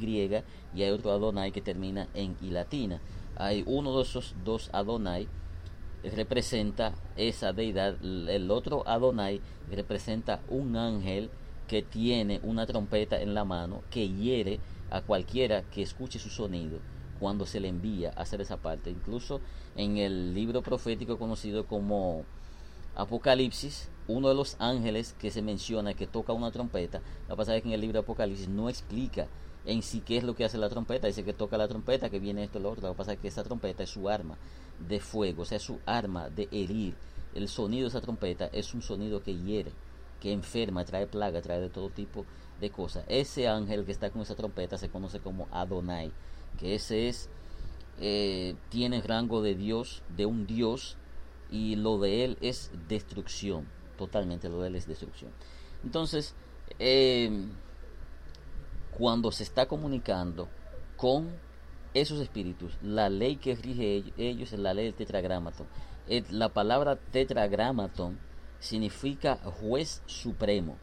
y 0.74 0.82
hay 0.82 0.90
otro 0.90 1.12
Adonai 1.12 1.52
que 1.52 1.60
termina 1.60 2.08
en 2.14 2.36
I 2.42 2.50
latina. 2.50 3.00
Hay 3.36 3.62
uno 3.66 3.96
de 3.96 4.02
esos 4.02 4.34
dos 4.44 4.70
Adonai 4.72 5.28
representa 6.02 6.94
esa 7.16 7.52
deidad, 7.52 7.96
el 8.02 8.50
otro 8.50 8.86
Adonai 8.86 9.40
representa 9.70 10.40
un 10.48 10.76
ángel 10.76 11.30
que 11.66 11.82
tiene 11.82 12.40
una 12.42 12.66
trompeta 12.66 13.20
en 13.20 13.34
la 13.34 13.44
mano 13.44 13.82
que 13.90 14.08
hiere 14.08 14.60
a 14.90 15.02
cualquiera 15.02 15.62
que 15.62 15.82
escuche 15.82 16.18
su 16.18 16.30
sonido 16.30 16.78
cuando 17.18 17.46
se 17.46 17.60
le 17.60 17.68
envía 17.68 18.12
a 18.16 18.22
hacer 18.22 18.40
esa 18.40 18.56
parte. 18.56 18.90
Incluso 18.90 19.40
en 19.76 19.96
el 19.96 20.34
libro 20.34 20.62
profético 20.62 21.18
conocido 21.18 21.66
como 21.66 22.24
Apocalipsis, 22.96 23.88
uno 24.08 24.28
de 24.28 24.34
los 24.34 24.56
ángeles 24.58 25.14
que 25.18 25.30
se 25.30 25.42
menciona 25.42 25.94
que 25.94 26.06
toca 26.06 26.32
una 26.32 26.50
trompeta, 26.50 27.00
la 27.28 27.36
pasada 27.36 27.56
es 27.56 27.62
que 27.62 27.68
en 27.68 27.74
el 27.74 27.80
libro 27.80 28.00
de 28.00 28.04
Apocalipsis 28.04 28.48
no 28.48 28.68
explica 28.68 29.28
en 29.66 29.82
sí 29.82 30.00
qué 30.00 30.16
es 30.16 30.24
lo 30.24 30.34
que 30.34 30.44
hace 30.44 30.58
la 30.58 30.68
trompeta, 30.68 31.06
dice 31.06 31.24
que 31.24 31.34
toca 31.34 31.58
la 31.58 31.68
trompeta, 31.68 32.08
que 32.08 32.18
viene 32.18 32.44
esto, 32.44 32.58
lo 32.58 32.70
otro, 32.70 32.88
lo 32.88 32.94
que 32.94 32.98
pasa 32.98 33.12
es 33.12 33.18
que 33.18 33.28
esa 33.28 33.44
trompeta 33.44 33.82
es 33.82 33.90
su 33.90 34.08
arma 34.08 34.36
de 34.88 34.98
fuego, 34.98 35.42
o 35.42 35.44
sea, 35.44 35.56
es 35.56 35.62
su 35.62 35.78
arma 35.84 36.30
de 36.30 36.48
herir. 36.50 36.94
El 37.34 37.48
sonido 37.48 37.82
de 37.82 37.88
esa 37.88 38.00
trompeta 38.00 38.48
es 38.52 38.72
un 38.72 38.82
sonido 38.82 39.22
que 39.22 39.36
hiere, 39.36 39.72
que 40.20 40.32
enferma, 40.32 40.84
trae 40.84 41.06
plaga, 41.06 41.42
trae 41.42 41.60
de 41.60 41.68
todo 41.68 41.90
tipo 41.90 42.24
de 42.60 42.70
cosas. 42.70 43.04
Ese 43.08 43.48
ángel 43.48 43.84
que 43.84 43.92
está 43.92 44.10
con 44.10 44.22
esa 44.22 44.34
trompeta 44.34 44.78
se 44.78 44.88
conoce 44.88 45.20
como 45.20 45.46
Adonai, 45.50 46.10
que 46.58 46.74
ese 46.74 47.08
es, 47.08 47.30
eh, 48.00 48.54
tiene 48.68 49.00
rango 49.00 49.42
de 49.42 49.54
Dios, 49.54 50.02
de 50.16 50.26
un 50.26 50.46
Dios, 50.46 50.96
y 51.50 51.76
lo 51.76 51.98
de 51.98 52.24
él 52.24 52.38
es 52.40 52.70
destrucción, 52.88 53.66
totalmente 53.96 54.48
lo 54.48 54.60
de 54.60 54.68
él 54.68 54.76
es 54.76 54.86
destrucción. 54.86 55.30
Entonces, 55.82 56.34
eh, 56.78 57.46
cuando 58.90 59.30
se 59.32 59.44
está 59.44 59.66
comunicando 59.66 60.48
con 60.96 61.30
esos 61.94 62.20
espíritus, 62.20 62.76
la 62.82 63.08
ley 63.08 63.36
que 63.36 63.54
rige 63.54 64.12
ellos 64.16 64.52
es 64.52 64.58
la 64.58 64.74
ley 64.74 64.86
del 64.86 64.94
tetragramaton. 64.94 65.66
La 66.30 66.48
palabra 66.50 66.96
tetragramaton 66.96 68.18
significa 68.58 69.36
juez 69.36 70.02
supremo. 70.06 70.76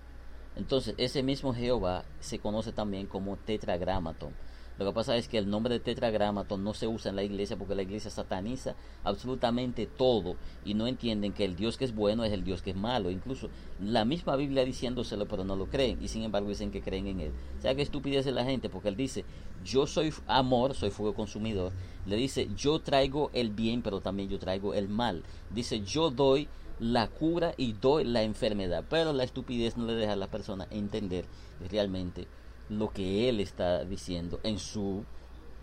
Entonces, 0.55 0.95
ese 0.97 1.23
mismo 1.23 1.53
Jehová 1.53 2.05
se 2.19 2.39
conoce 2.39 2.71
también 2.71 3.07
como 3.07 3.35
tetragramaton. 3.38 4.33
Lo 4.77 4.85
que 4.85 4.91
pasa 4.91 5.15
es 5.15 5.29
que 5.29 5.38
el 5.38 5.49
nombre 5.49 5.73
de 5.73 5.79
tetragramaton 5.79 6.63
no 6.63 6.73
se 6.73 6.88
usa 6.88 7.09
en 7.09 7.15
la 7.15 7.23
iglesia 7.23 7.55
porque 7.55 7.75
la 7.75 7.83
iglesia 7.83 8.11
sataniza 8.11 8.75
absolutamente 9.03 9.85
todo 9.85 10.35
y 10.65 10.73
no 10.73 10.88
entienden 10.88 11.31
que 11.31 11.45
el 11.45 11.55
Dios 11.55 11.77
que 11.77 11.85
es 11.85 11.95
bueno 11.95 12.25
es 12.25 12.33
el 12.33 12.43
Dios 12.43 12.61
que 12.61 12.71
es 12.71 12.75
malo. 12.75 13.09
Incluso 13.09 13.49
la 13.81 14.03
misma 14.03 14.35
Biblia 14.35 14.65
diciéndoselo, 14.65 15.27
pero 15.27 15.45
no 15.45 15.55
lo 15.55 15.67
creen 15.67 15.99
y 16.01 16.09
sin 16.09 16.23
embargo 16.23 16.49
dicen 16.49 16.71
que 16.71 16.81
creen 16.81 17.07
en 17.07 17.21
él. 17.21 17.31
O 17.57 17.61
sea, 17.61 17.73
que 17.73 17.81
estupidez 17.81 18.25
de 18.25 18.31
la 18.31 18.43
gente 18.43 18.69
porque 18.69 18.89
él 18.89 18.97
dice, 18.97 19.23
yo 19.63 19.88
soy 19.88 20.13
amor, 20.27 20.73
soy 20.73 20.89
fuego 20.89 21.13
consumidor. 21.13 21.71
Le 22.05 22.17
dice, 22.17 22.49
yo 22.55 22.79
traigo 22.79 23.31
el 23.33 23.51
bien, 23.51 23.81
pero 23.81 24.01
también 24.01 24.29
yo 24.29 24.39
traigo 24.39 24.73
el 24.73 24.89
mal. 24.89 25.23
Dice, 25.51 25.81
yo 25.81 26.11
doy 26.11 26.49
la 26.79 27.07
cura 27.07 27.53
y 27.57 27.73
doy 27.73 28.03
la 28.03 28.23
enfermedad. 28.23 28.83
Pero 28.89 29.13
la 29.13 29.23
estupidez 29.23 29.77
no 29.77 29.85
le 29.85 29.95
deja 29.95 30.13
a 30.13 30.17
la 30.17 30.27
persona 30.27 30.67
entender 30.69 31.25
realmente 31.69 32.27
lo 32.69 32.91
que 32.91 33.30
él 33.30 33.39
está 33.39 33.86
diciendo 33.86 34.39
en 34.43 34.60
su 34.60 35.04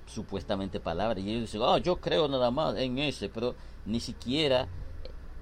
supuestamente 0.07 0.81
palabra. 0.81 1.21
Y 1.21 1.31
ellos 1.31 1.43
dicen, 1.43 1.63
oh, 1.63 1.79
yo 1.79 1.97
creo 1.97 2.29
nada 2.29 2.51
más 2.51 2.77
en 2.77 2.99
ese, 2.99 3.29
pero 3.29 3.55
ni 3.87 4.01
siquiera 4.01 4.69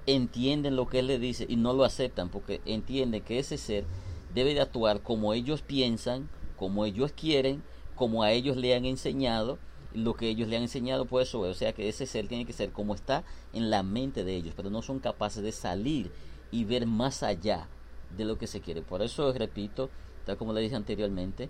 entienden 0.05 0.75
lo 0.75 0.87
que 0.87 0.99
él 0.99 1.07
le 1.07 1.19
dice 1.19 1.45
y 1.47 1.55
no 1.55 1.73
lo 1.73 1.83
aceptan 1.83 2.29
porque 2.29 2.61
entienden 2.65 3.21
que 3.21 3.39
ese 3.39 3.57
ser 3.57 3.85
debe 4.33 4.53
de 4.53 4.61
actuar 4.61 5.01
como 5.01 5.33
ellos 5.33 5.61
piensan, 5.61 6.29
como 6.57 6.85
ellos 6.85 7.11
quieren, 7.11 7.63
como 7.95 8.23
a 8.23 8.31
ellos 8.31 8.57
le 8.57 8.75
han 8.75 8.85
enseñado, 8.85 9.59
lo 9.93 10.15
que 10.15 10.29
ellos 10.29 10.47
le 10.47 10.55
han 10.55 10.63
enseñado 10.63 11.05
pues 11.05 11.27
eso, 11.27 11.41
o 11.41 11.53
sea 11.53 11.73
que 11.73 11.89
ese 11.89 12.05
ser 12.05 12.27
tiene 12.27 12.45
que 12.45 12.53
ser 12.53 12.71
como 12.71 12.95
está 12.95 13.23
en 13.53 13.69
la 13.69 13.83
mente 13.83 14.23
de 14.23 14.35
ellos, 14.35 14.53
pero 14.55 14.69
no 14.69 14.81
son 14.81 14.99
capaces 14.99 15.43
de 15.43 15.51
salir 15.51 16.11
y 16.49 16.63
ver 16.63 16.85
más 16.87 17.23
allá 17.23 17.67
de 18.15 18.25
lo 18.25 18.37
que 18.37 18.47
se 18.47 18.61
quiere. 18.61 18.81
Por 18.81 19.01
eso 19.01 19.31
repito, 19.33 19.89
tal 20.25 20.37
como 20.37 20.53
le 20.53 20.61
dije 20.61 20.75
anteriormente, 20.75 21.49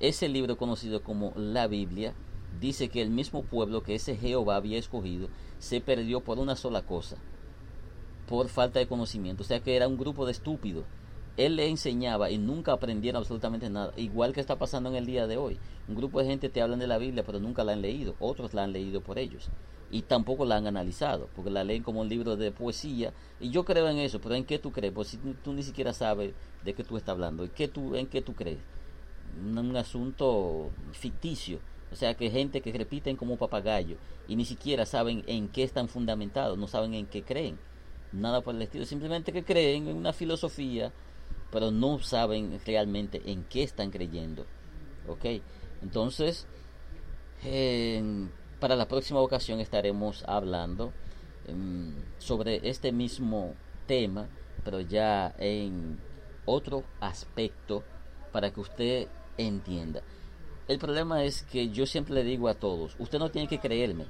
ese 0.00 0.28
libro 0.28 0.56
conocido 0.56 1.02
como 1.02 1.32
la 1.36 1.66
Biblia 1.66 2.14
dice 2.60 2.88
que 2.88 3.02
el 3.02 3.10
mismo 3.10 3.42
pueblo 3.42 3.82
que 3.82 3.94
ese 3.94 4.16
Jehová 4.16 4.56
había 4.56 4.78
escogido 4.78 5.28
se 5.58 5.80
perdió 5.80 6.20
por 6.20 6.38
una 6.38 6.56
sola 6.56 6.82
cosa, 6.82 7.16
por 8.28 8.48
falta 8.48 8.78
de 8.78 8.86
conocimiento, 8.86 9.42
o 9.42 9.46
sea 9.46 9.60
que 9.60 9.76
era 9.76 9.88
un 9.88 9.98
grupo 9.98 10.26
de 10.26 10.32
estúpidos. 10.32 10.84
Él 11.38 11.54
le 11.54 11.68
enseñaba 11.68 12.32
y 12.32 12.36
nunca 12.36 12.72
aprendieron 12.72 13.20
absolutamente 13.20 13.70
nada, 13.70 13.92
igual 13.96 14.32
que 14.32 14.40
está 14.40 14.58
pasando 14.58 14.88
en 14.88 14.96
el 14.96 15.06
día 15.06 15.28
de 15.28 15.36
hoy. 15.36 15.56
Un 15.86 15.94
grupo 15.94 16.18
de 16.18 16.26
gente 16.26 16.48
te 16.48 16.60
hablan 16.60 16.80
de 16.80 16.88
la 16.88 16.98
Biblia, 16.98 17.22
pero 17.24 17.38
nunca 17.38 17.62
la 17.62 17.74
han 17.74 17.80
leído, 17.80 18.16
otros 18.18 18.54
la 18.54 18.64
han 18.64 18.72
leído 18.72 19.02
por 19.02 19.20
ellos. 19.20 19.48
Y 19.92 20.02
tampoco 20.02 20.44
la 20.44 20.56
han 20.56 20.66
analizado, 20.66 21.28
porque 21.36 21.52
la 21.52 21.62
leen 21.62 21.84
como 21.84 22.00
un 22.00 22.08
libro 22.08 22.34
de 22.34 22.50
poesía, 22.50 23.12
y 23.38 23.50
yo 23.50 23.64
creo 23.64 23.88
en 23.88 23.98
eso, 23.98 24.20
pero 24.20 24.34
¿en 24.34 24.44
qué 24.44 24.58
tú 24.58 24.72
crees? 24.72 24.92
Pues 24.92 25.08
si 25.08 25.16
tú, 25.16 25.52
ni 25.52 25.62
siquiera 25.62 25.92
sabes 25.92 26.34
de 26.64 26.74
qué 26.74 26.82
tú 26.82 26.96
estás 26.96 27.12
hablando, 27.12 27.44
¿en 27.44 27.50
qué 27.50 27.68
tú, 27.68 27.94
en 27.94 28.08
qué 28.08 28.20
tú 28.20 28.34
crees? 28.34 28.58
Un, 29.40 29.76
asunto 29.76 30.70
ficticio, 30.90 31.60
o 31.92 31.94
sea 31.94 32.14
que 32.14 32.30
gente 32.30 32.60
que 32.62 32.72
repiten 32.72 33.14
como 33.14 33.36
papagayo 33.36 33.96
y 34.26 34.34
ni 34.34 34.44
siquiera 34.44 34.84
saben 34.86 35.22
en 35.28 35.46
qué 35.46 35.62
están 35.62 35.88
fundamentados, 35.88 36.58
no 36.58 36.66
saben 36.66 36.94
en 36.94 37.06
qué 37.06 37.22
creen, 37.22 37.60
nada 38.10 38.40
por 38.40 38.56
el 38.56 38.62
estilo, 38.62 38.84
simplemente 38.84 39.32
que 39.32 39.44
creen 39.44 39.86
en 39.86 39.96
una 39.96 40.12
filosofía, 40.12 40.92
pero 41.50 41.70
no 41.70 41.98
saben 41.98 42.60
realmente 42.64 43.22
en 43.26 43.44
qué 43.44 43.62
están 43.62 43.90
creyendo, 43.90 44.44
¿ok? 45.06 45.42
Entonces, 45.82 46.46
para 48.60 48.76
la 48.76 48.88
próxima 48.88 49.20
ocasión 49.20 49.60
estaremos 49.60 50.24
hablando 50.26 50.92
em, 51.46 51.94
sobre 52.18 52.68
este 52.68 52.92
mismo 52.92 53.54
tema, 53.86 54.28
pero 54.64 54.80
ya 54.80 55.34
en 55.38 55.98
otro 56.44 56.84
aspecto 57.00 57.84
para 58.32 58.50
que 58.50 58.60
usted 58.60 59.08
entienda. 59.36 60.02
El 60.66 60.78
problema 60.78 61.24
es 61.24 61.42
que 61.44 61.70
yo 61.70 61.86
siempre 61.86 62.14
le 62.14 62.24
digo 62.24 62.48
a 62.48 62.54
todos, 62.54 62.94
usted 62.98 63.18
no 63.18 63.30
tiene 63.30 63.48
que 63.48 63.58
creerme. 63.58 64.06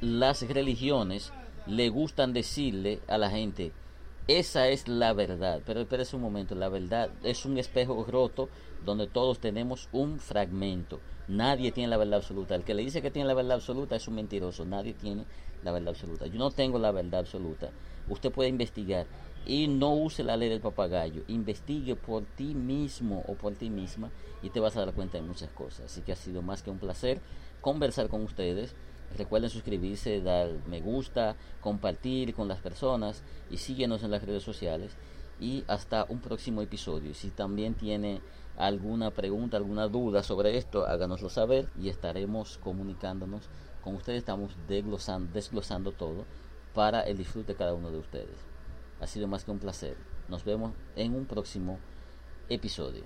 Las 0.00 0.42
religiones 0.48 1.32
le 1.66 1.88
gustan 1.88 2.32
decirle 2.32 3.00
a 3.06 3.16
la 3.16 3.30
gente, 3.30 3.72
esa 4.26 4.68
es 4.68 4.88
la 4.88 5.12
verdad. 5.12 5.60
Pero 5.66 5.80
espérese 5.80 6.16
un 6.16 6.22
momento, 6.22 6.54
la 6.54 6.68
verdad 6.68 7.10
es 7.22 7.44
un 7.44 7.58
espejo 7.58 8.04
roto 8.08 8.48
donde 8.84 9.06
todos 9.06 9.38
tenemos 9.38 9.88
un 9.92 10.18
fragmento. 10.18 11.00
Nadie 11.28 11.72
tiene 11.72 11.88
la 11.88 11.96
verdad 11.96 12.18
absoluta. 12.18 12.54
El 12.54 12.64
que 12.64 12.74
le 12.74 12.82
dice 12.82 13.02
que 13.02 13.10
tiene 13.10 13.28
la 13.28 13.34
verdad 13.34 13.56
absoluta 13.56 13.96
es 13.96 14.08
un 14.08 14.14
mentiroso. 14.14 14.64
Nadie 14.64 14.94
tiene 14.94 15.24
la 15.62 15.72
verdad 15.72 15.90
absoluta. 15.90 16.26
Yo 16.26 16.38
no 16.38 16.50
tengo 16.50 16.78
la 16.78 16.90
verdad 16.90 17.20
absoluta. 17.20 17.70
Usted 18.08 18.30
puede 18.30 18.50
investigar 18.50 19.06
y 19.46 19.68
no 19.68 19.94
use 19.94 20.22
la 20.22 20.36
ley 20.36 20.48
del 20.48 20.60
papagayo. 20.60 21.22
Investigue 21.28 21.96
por 21.96 22.24
ti 22.24 22.54
mismo 22.54 23.24
o 23.26 23.34
por 23.34 23.54
ti 23.54 23.70
misma 23.70 24.10
y 24.42 24.50
te 24.50 24.60
vas 24.60 24.76
a 24.76 24.84
dar 24.84 24.94
cuenta 24.94 25.18
de 25.18 25.24
muchas 25.24 25.50
cosas. 25.50 25.86
Así 25.86 26.02
que 26.02 26.12
ha 26.12 26.16
sido 26.16 26.42
más 26.42 26.62
que 26.62 26.70
un 26.70 26.78
placer 26.78 27.20
conversar 27.60 28.08
con 28.08 28.22
ustedes. 28.22 28.74
Recuerden 29.16 29.50
suscribirse, 29.50 30.20
dar 30.20 30.50
me 30.68 30.80
gusta, 30.80 31.36
compartir 31.60 32.34
con 32.34 32.48
las 32.48 32.58
personas 32.58 33.22
y 33.50 33.58
síguenos 33.58 34.02
en 34.02 34.10
las 34.10 34.24
redes 34.24 34.42
sociales. 34.42 34.92
Y 35.40 35.64
hasta 35.66 36.06
un 36.08 36.20
próximo 36.20 36.62
episodio. 36.62 37.14
Si 37.14 37.30
también 37.30 37.74
tiene 37.74 38.20
alguna 38.56 39.10
pregunta, 39.10 39.56
alguna 39.56 39.88
duda 39.88 40.22
sobre 40.22 40.56
esto, 40.56 40.86
háganoslo 40.86 41.28
saber 41.28 41.68
y 41.80 41.88
estaremos 41.88 42.58
comunicándonos 42.58 43.48
con 43.82 43.94
ustedes. 43.96 44.18
Estamos 44.18 44.56
desglosando, 44.68 45.32
desglosando 45.32 45.92
todo 45.92 46.24
para 46.72 47.02
el 47.02 47.16
disfrute 47.16 47.52
de 47.52 47.58
cada 47.58 47.74
uno 47.74 47.90
de 47.90 47.98
ustedes. 47.98 48.36
Ha 49.00 49.06
sido 49.06 49.28
más 49.28 49.44
que 49.44 49.50
un 49.50 49.58
placer. 49.58 49.96
Nos 50.28 50.44
vemos 50.44 50.72
en 50.96 51.14
un 51.14 51.26
próximo 51.26 51.78
episodio. 52.48 53.04